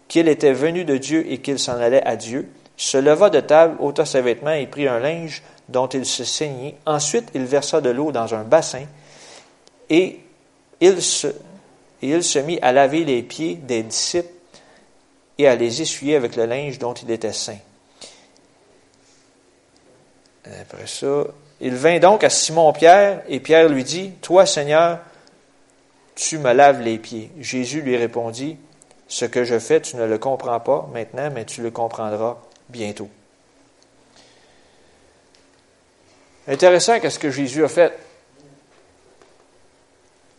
[0.09, 3.77] qu'il était venu de Dieu et qu'il s'en allait à Dieu, se leva de table,
[3.81, 6.77] ôta ses vêtements et prit un linge dont il se saignait.
[6.87, 8.87] Ensuite, il versa de l'eau dans un bassin
[9.91, 10.21] et
[10.81, 11.29] il se
[12.01, 14.29] et il se mit à laver les pieds des disciples
[15.37, 17.59] et à les essuyer avec le linge dont il était saint.
[20.45, 21.25] Après ça,
[21.61, 25.01] il vint donc à Simon-Pierre, et Pierre lui dit, Toi, Seigneur,
[26.15, 27.31] tu me laves les pieds.
[27.39, 28.57] Jésus lui répondit,
[29.09, 32.39] Ce que je fais, tu ne le comprends pas maintenant, mais tu le comprendras
[32.69, 33.09] bientôt.
[36.49, 37.93] Intéressant qu'est-ce que Jésus a fait.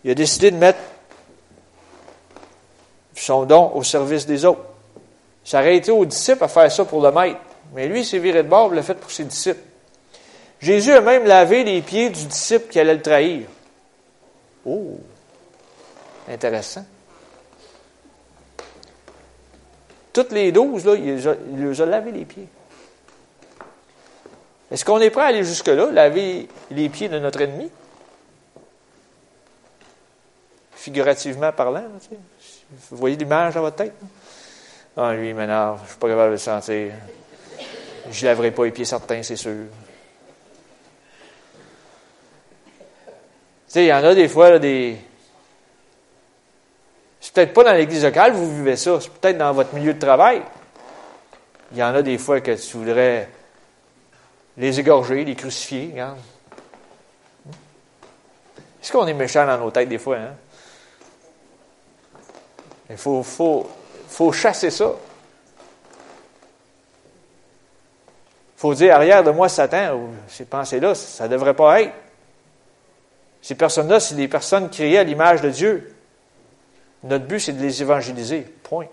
[0.03, 0.79] Il a décidé de mettre
[3.13, 4.63] son don au service des autres.
[5.43, 7.39] Ça aurait été aux disciples à faire ça pour le maître.
[7.75, 9.59] Mais lui, il s'est viré de bord, il l'a fait pour ses disciples.
[10.59, 13.47] Jésus a même lavé les pieds du disciple qui allait le trahir.
[14.65, 14.99] Oh!
[16.27, 16.85] Intéressant.
[20.11, 21.15] Toutes les douze, là, il,
[21.55, 22.47] les a lavé les pieds.
[24.71, 27.71] Est-ce qu'on est prêt à aller jusque-là, laver les pieds de notre ennemi?
[30.73, 32.19] Figurativement parlant, tu sais.
[32.91, 33.93] Vous voyez l'image dans votre tête?
[34.95, 35.77] Ah, lui, m'énerve.
[35.79, 36.93] Je ne suis pas capable de le sentir.
[38.11, 39.65] Je ne laverai pas les pieds certains, c'est sûr.
[43.05, 44.97] Tu sais, il y en a des fois, des.
[47.19, 49.99] C'est peut-être pas dans l'église locale vous vivez ça, c'est peut-être dans votre milieu de
[49.99, 50.41] travail.
[51.71, 53.29] Il y en a des fois que tu voudrais
[54.59, 56.19] les égorger, les crucifier, regarde.
[58.81, 60.35] Est-ce qu'on est méchant dans nos têtes des fois, hein?
[62.89, 63.69] Il faut, faut,
[64.07, 64.91] faut chasser ça.
[68.57, 71.93] Il faut dire, arrière de moi, Satan, ces pensées-là, ça ne devrait pas être.
[73.41, 75.95] Ces personnes-là, c'est des personnes créées à l'image de Dieu.
[77.03, 78.41] Notre but, c'est de les évangéliser.
[78.63, 78.87] Point.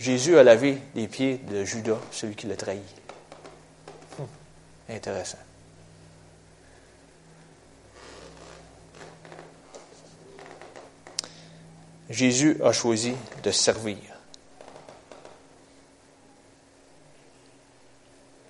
[0.00, 2.80] Jésus a lavé les pieds de Judas, celui qui l'a trahi.
[4.18, 4.24] Hmm.
[4.88, 5.36] Intéressant.
[12.08, 13.98] Jésus a choisi de servir.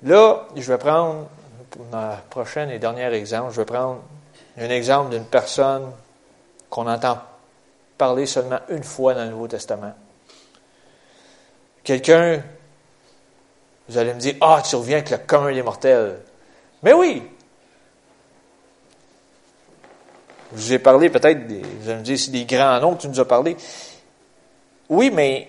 [0.05, 1.29] Là, je vais prendre,
[1.69, 4.01] pour ma prochaine et dernière exemple, je vais prendre
[4.57, 5.91] un exemple d'une personne
[6.71, 7.19] qu'on entend
[7.99, 9.95] parler seulement une fois dans le Nouveau Testament.
[11.85, 12.43] Quelqu'un,
[13.89, 16.21] vous allez me dire, ah, tu reviens avec le commun des mortels.
[16.83, 17.23] Mais oui!
[20.53, 23.09] Je vous ai parlé peut-être, vous allez me dire, c'est des grands noms que tu
[23.09, 23.57] nous as parlé.
[24.89, 25.49] Oui, mais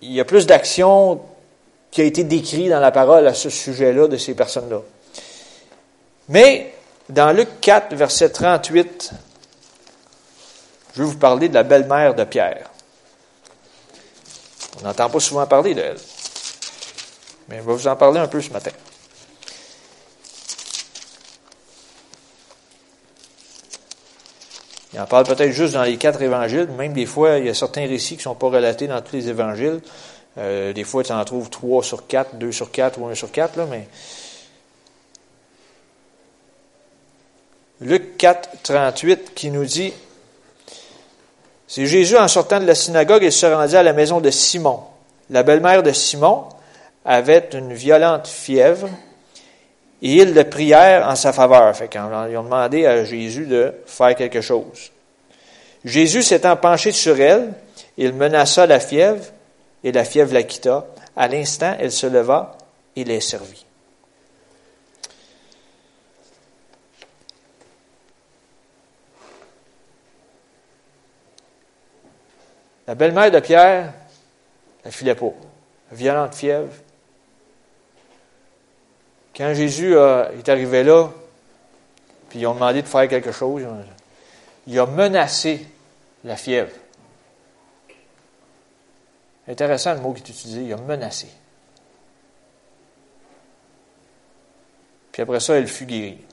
[0.00, 1.20] il y a plus d'action
[1.90, 4.80] qui a été décrit dans la parole à ce sujet-là de ces personnes-là.
[6.28, 6.74] Mais
[7.08, 9.12] dans Luc 4, verset 38,
[10.94, 12.71] je vais vous parler de la belle-mère de Pierre.
[14.80, 15.98] On n'entend pas souvent parler d'elle.
[17.48, 18.70] Mais je vais vous en parler un peu ce matin.
[24.92, 26.68] Il en parle peut-être juste dans les quatre évangiles.
[26.76, 29.16] Même des fois, il y a certains récits qui ne sont pas relatés dans tous
[29.16, 29.80] les évangiles.
[30.38, 33.30] Euh, des fois, tu en trouves trois sur quatre, deux sur quatre ou un sur
[33.30, 33.88] quatre, là, mais.
[37.80, 39.92] Luc 4, 38 qui nous dit
[41.74, 44.80] C'est Jésus, en sortant de la synagogue, il se rendit à la maison de Simon.
[45.30, 46.44] La belle-mère de Simon
[47.02, 48.90] avait une violente fièvre
[50.02, 51.74] et ils le prièrent en sa faveur.
[51.74, 54.92] Fait qu'ils ont demandé à Jésus de faire quelque chose.
[55.82, 57.54] Jésus s'étant penché sur elle,
[57.96, 59.24] il menaça la fièvre
[59.82, 60.84] et la fièvre la quitta.
[61.16, 62.54] À l'instant, elle se leva
[62.96, 63.64] et les servit.
[72.86, 73.94] La belle-mère de Pierre,
[74.84, 75.32] elle filait pas.
[75.92, 76.72] Violente fièvre.
[79.36, 81.10] Quand Jésus est arrivé là,
[82.28, 83.66] puis ils ont demandé de faire quelque chose,
[84.66, 85.66] il a menacé
[86.24, 86.72] la fièvre.
[89.48, 91.28] Intéressant le mot qui est utilisé, il a menacé.
[95.10, 96.24] Puis après ça, elle fut guérie.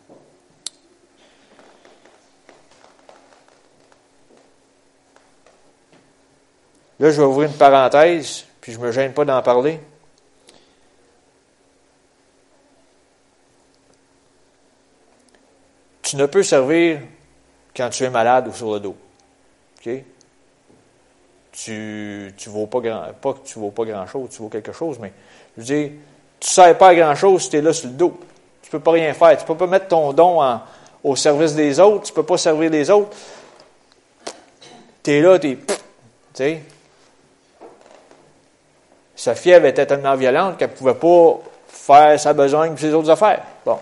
[7.00, 9.80] Là, je vais ouvrir une parenthèse, puis je ne me gêne pas d'en parler.
[16.02, 17.02] Tu ne peux servir
[17.76, 18.96] quand tu es malade ou sur le dos.
[19.80, 20.04] OK?
[21.52, 24.72] tu ne vaux pas grand pas que tu vaux pas grand chose, tu vaux quelque
[24.72, 25.12] chose, mais
[25.58, 25.92] je veux dire,
[26.40, 28.18] tu ne sers pas grand chose si tu es là sur le dos.
[28.62, 29.36] Tu ne peux pas rien faire.
[29.36, 30.40] Tu ne peux pas mettre ton don
[31.04, 33.16] au service des autres, tu ne peux pas servir les autres.
[35.04, 35.58] Tu es là, tu
[36.40, 36.62] es.
[39.20, 43.10] Sa fièvre était tellement violente qu'elle ne pouvait pas faire sa besogne et ses autres
[43.10, 43.44] affaires.
[43.66, 43.78] Bon.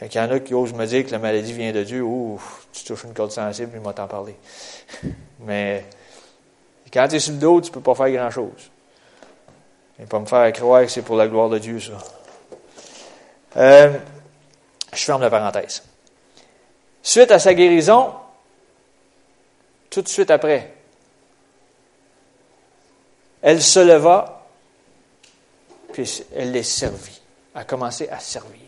[0.00, 2.00] Quand il y en a qui osent me dire que la maladie vient de Dieu,
[2.00, 4.34] ouf, tu touches une corde sensible, il m'a t'en parler.
[5.40, 5.84] Mais
[6.90, 8.70] quand tu es sur le dos, tu ne peux pas faire grand-chose.
[10.00, 11.92] Et pas me faire croire que c'est pour la gloire de Dieu, ça.
[13.58, 13.92] Euh,
[14.90, 15.82] je ferme la parenthèse.
[17.02, 18.14] Suite à sa guérison,
[19.90, 20.71] tout de suite après,
[23.42, 24.46] elle se leva,
[25.92, 27.20] puis elle les servit,
[27.54, 28.60] a commencé à servir.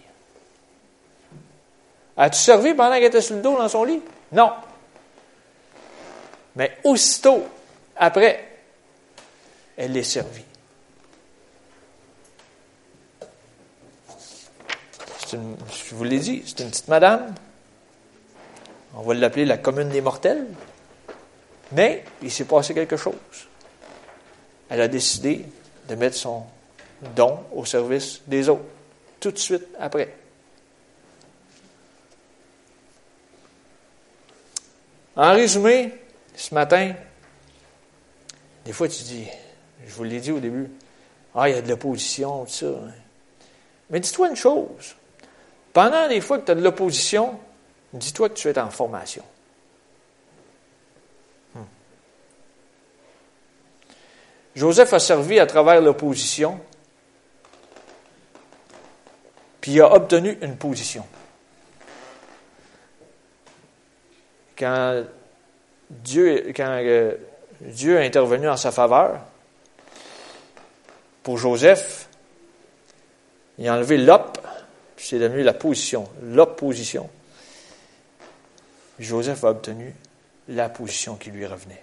[2.17, 4.01] As-tu servi pendant qu'elle était sur le dos dans son lit?
[4.33, 4.53] Non.
[6.57, 7.45] Mais aussitôt,
[7.97, 8.49] après,
[9.77, 10.45] elle les servit.
[15.33, 17.35] Je vous l'ai dit, c'est une petite madame.
[18.95, 20.47] On va l'appeler la commune des mortels.
[21.73, 23.15] Mais il s'est passé quelque chose.
[24.75, 25.47] Elle a décidé
[25.89, 26.43] de mettre son
[27.15, 28.65] don au service des autres,
[29.21, 30.13] tout de suite après.
[35.15, 35.95] En résumé,
[36.35, 36.93] ce matin,
[38.65, 39.29] des fois tu dis,
[39.87, 40.69] je vous l'ai dit au début,
[41.37, 42.67] ah, il y a de l'opposition, tout ça.
[42.67, 42.91] Hein.
[43.91, 44.97] Mais dis-toi une chose.
[45.73, 47.39] Pendant les fois que tu as de l'opposition,
[47.93, 49.23] dis-toi que tu es en formation.
[54.55, 56.61] Joseph a servi à travers l'opposition,
[59.61, 61.05] puis il a obtenu une position.
[64.57, 65.05] quand
[65.91, 67.15] Dieu, quand euh,
[67.61, 69.21] Dieu a intervenu en sa faveur,
[71.23, 72.09] pour Joseph,
[73.59, 74.39] il a enlevé l'op,
[74.97, 77.09] puis c'est devenu la position, l'opposition.
[78.99, 79.95] Joseph a obtenu
[80.49, 81.83] la position qui lui revenait.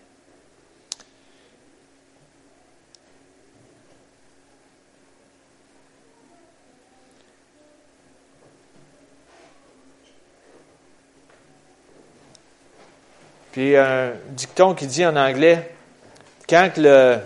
[13.51, 15.71] Puis un dicton qui dit en anglais,
[16.47, 17.19] quand le...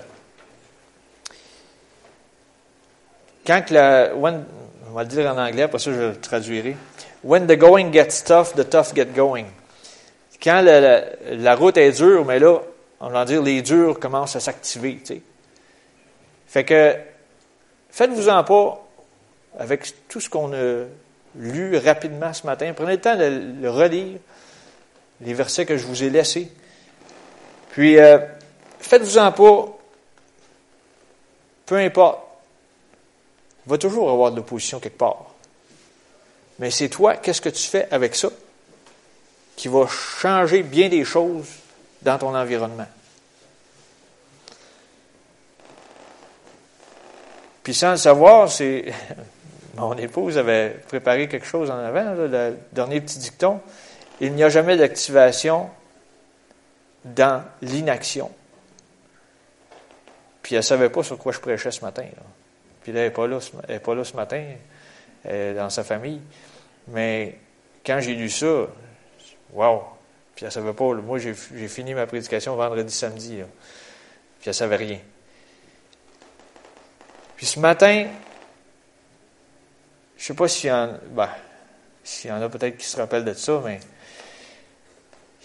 [3.46, 4.14] Quand le...
[4.16, 4.44] When,
[4.90, 6.76] on va le dire en anglais, après ça je le traduirai.
[7.24, 9.46] When the going gets tough, the tough get going.
[10.42, 12.60] Quand la, route est dure, mais là,
[13.00, 14.98] on va dire, les durs commencent à s'activer.
[14.98, 15.22] Tu sais.
[16.48, 16.96] Fait que,
[17.90, 18.86] faites-vous-en pas
[19.58, 20.84] avec tout ce qu'on a
[21.36, 22.74] lu rapidement ce matin.
[22.76, 24.20] Prenez le temps de le relire,
[25.22, 26.49] les versets que je vous ai laissés.
[27.70, 28.20] Puis, euh,
[28.80, 29.78] faites-vous-en pas,
[31.66, 32.20] peu importe.
[33.66, 35.26] Il va toujours avoir de l'opposition quelque part.
[36.59, 38.30] Mais c'est toi, qu'est-ce que tu fais avec ça
[39.55, 41.47] qui va changer bien des choses
[42.01, 42.88] dans ton environnement?
[47.63, 48.86] Puis sans le savoir, c'est.
[49.76, 53.59] Mon épouse avait préparé quelque chose en avant, le dernier petit dicton.
[54.22, 55.70] Il n'y a jamais d'activation
[57.03, 58.32] dans l'inaction.
[60.41, 62.05] Puis elle ne savait pas sur quoi je prêchais ce matin.
[62.82, 64.43] Puis elle n'est pas, là, là ce matin,
[65.24, 66.22] dans sa famille.
[66.88, 67.38] Mais
[67.86, 68.68] quand j'ai lu ça,
[69.53, 69.84] wow!
[70.36, 70.93] Puis elle savait pas.
[70.93, 73.41] Moi, j'ai fini ma prédication vendredi, samedi.
[74.39, 74.99] Puis elle savait rien.
[77.36, 78.07] Puis ce matin,
[80.18, 81.30] je sais pas s'il y en, ben,
[82.03, 83.80] s'il y en a peut-être qui se rappellent de ça, mais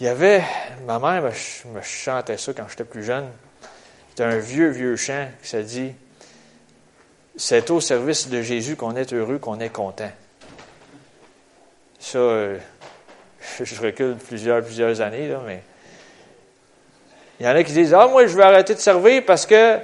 [0.01, 0.43] il y avait,
[0.87, 3.27] ma mère me, chantait ça quand j'étais plus jeune.
[4.09, 5.91] C'était un vieux, vieux chant qui s'est dit,
[7.35, 10.09] c'est au service de Jésus qu'on est heureux, qu'on est content.
[11.99, 12.57] Ça, euh,
[13.63, 15.61] je recule plusieurs, plusieurs années, là, mais
[17.39, 19.77] il y en a qui disent Ah, moi, je vais arrêter de servir parce que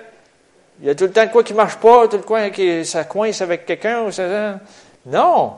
[0.81, 2.49] il y a tout le temps de quoi qui ne marche pas, tout le temps
[2.49, 4.09] qui ça coince avec quelqu'un.
[5.05, 5.57] Non!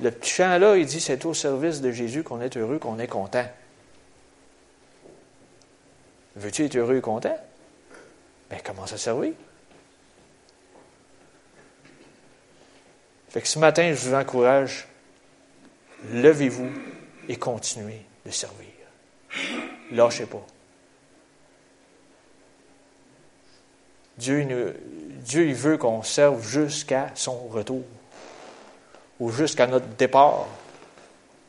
[0.00, 2.98] Le petit chant là, il dit c'est au service de Jésus qu'on est heureux, qu'on
[2.98, 3.46] est content.
[6.36, 7.36] Veux-tu être heureux et content?
[8.50, 9.32] Bien, commence à servir?
[13.28, 14.88] Fait que ce matin, je vous encourage
[16.12, 16.70] levez-vous
[17.28, 18.66] et continuez de servir.
[19.90, 20.44] Lâchez pas.
[24.16, 24.46] Dieu,
[25.52, 27.82] veut qu'on serve jusqu'à son retour
[29.24, 30.46] ou jusqu'à notre départ.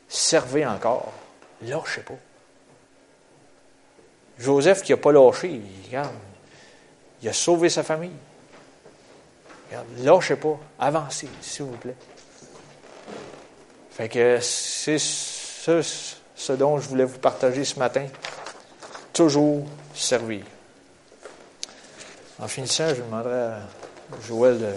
[0.08, 1.12] Servez encore.
[1.60, 2.14] Lâchez pas.
[4.38, 6.14] Joseph qui n'a pas lâché, il, regarde,
[7.22, 8.16] il a sauvé sa famille.
[9.98, 10.58] Lâchez pas.
[10.78, 11.96] Avancez, s'il vous plaît.
[13.90, 15.82] Fait que c'est ce,
[16.34, 18.06] ce dont je voulais vous partager ce matin.
[19.12, 20.44] Toujours servir.
[22.38, 23.60] En finissant, je demanderai à
[24.22, 24.72] Joël de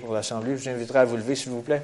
[0.00, 0.56] pour l'Assemblée.
[0.56, 1.82] Je vous inviterai à vous lever, s'il vous plaît.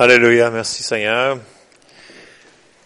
[0.00, 1.38] Alléluia, merci Seigneur.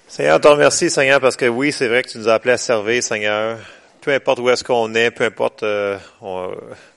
[0.08, 2.56] Seigneur, te remercie, Seigneur, parce que oui, c'est vrai que tu nous as appelés à
[2.56, 3.58] servir, Seigneur.
[4.02, 5.96] Peu importe où est-ce qu'on est, peu importe euh,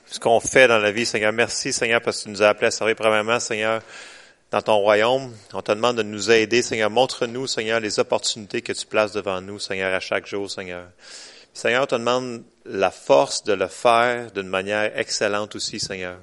[0.08, 1.32] ce qu'on fait dans la vie, Seigneur.
[1.34, 3.84] Merci, Seigneur, parce que tu nous as appelés à servir premièrement, Seigneur,
[4.50, 5.32] dans ton royaume.
[5.54, 6.90] On te demande de nous aider, Seigneur.
[6.90, 10.88] Montre-nous, Seigneur, les opportunités que tu places devant nous, Seigneur, à chaque jour, Seigneur.
[11.54, 16.18] Seigneur, on te demande la force de le faire d'une manière excellente aussi, Seigneur.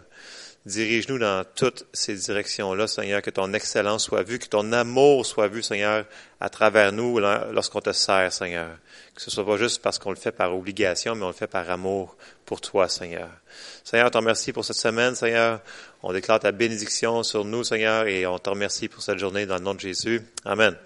[0.64, 5.48] Dirige-nous dans toutes ces directions-là, Seigneur, que ton excellence soit vue, que ton amour soit
[5.48, 6.04] vu, Seigneur,
[6.38, 8.70] à travers nous lorsqu'on te sert, Seigneur.
[9.14, 11.48] Que ce soit pas juste parce qu'on le fait par obligation, mais on le fait
[11.48, 13.28] par amour pour toi, Seigneur.
[13.82, 15.60] Seigneur, on te remercie pour cette semaine, Seigneur.
[16.04, 19.56] On déclare ta bénédiction sur nous, Seigneur, et on te remercie pour cette journée dans
[19.56, 20.22] le nom de Jésus.
[20.44, 20.76] Amen.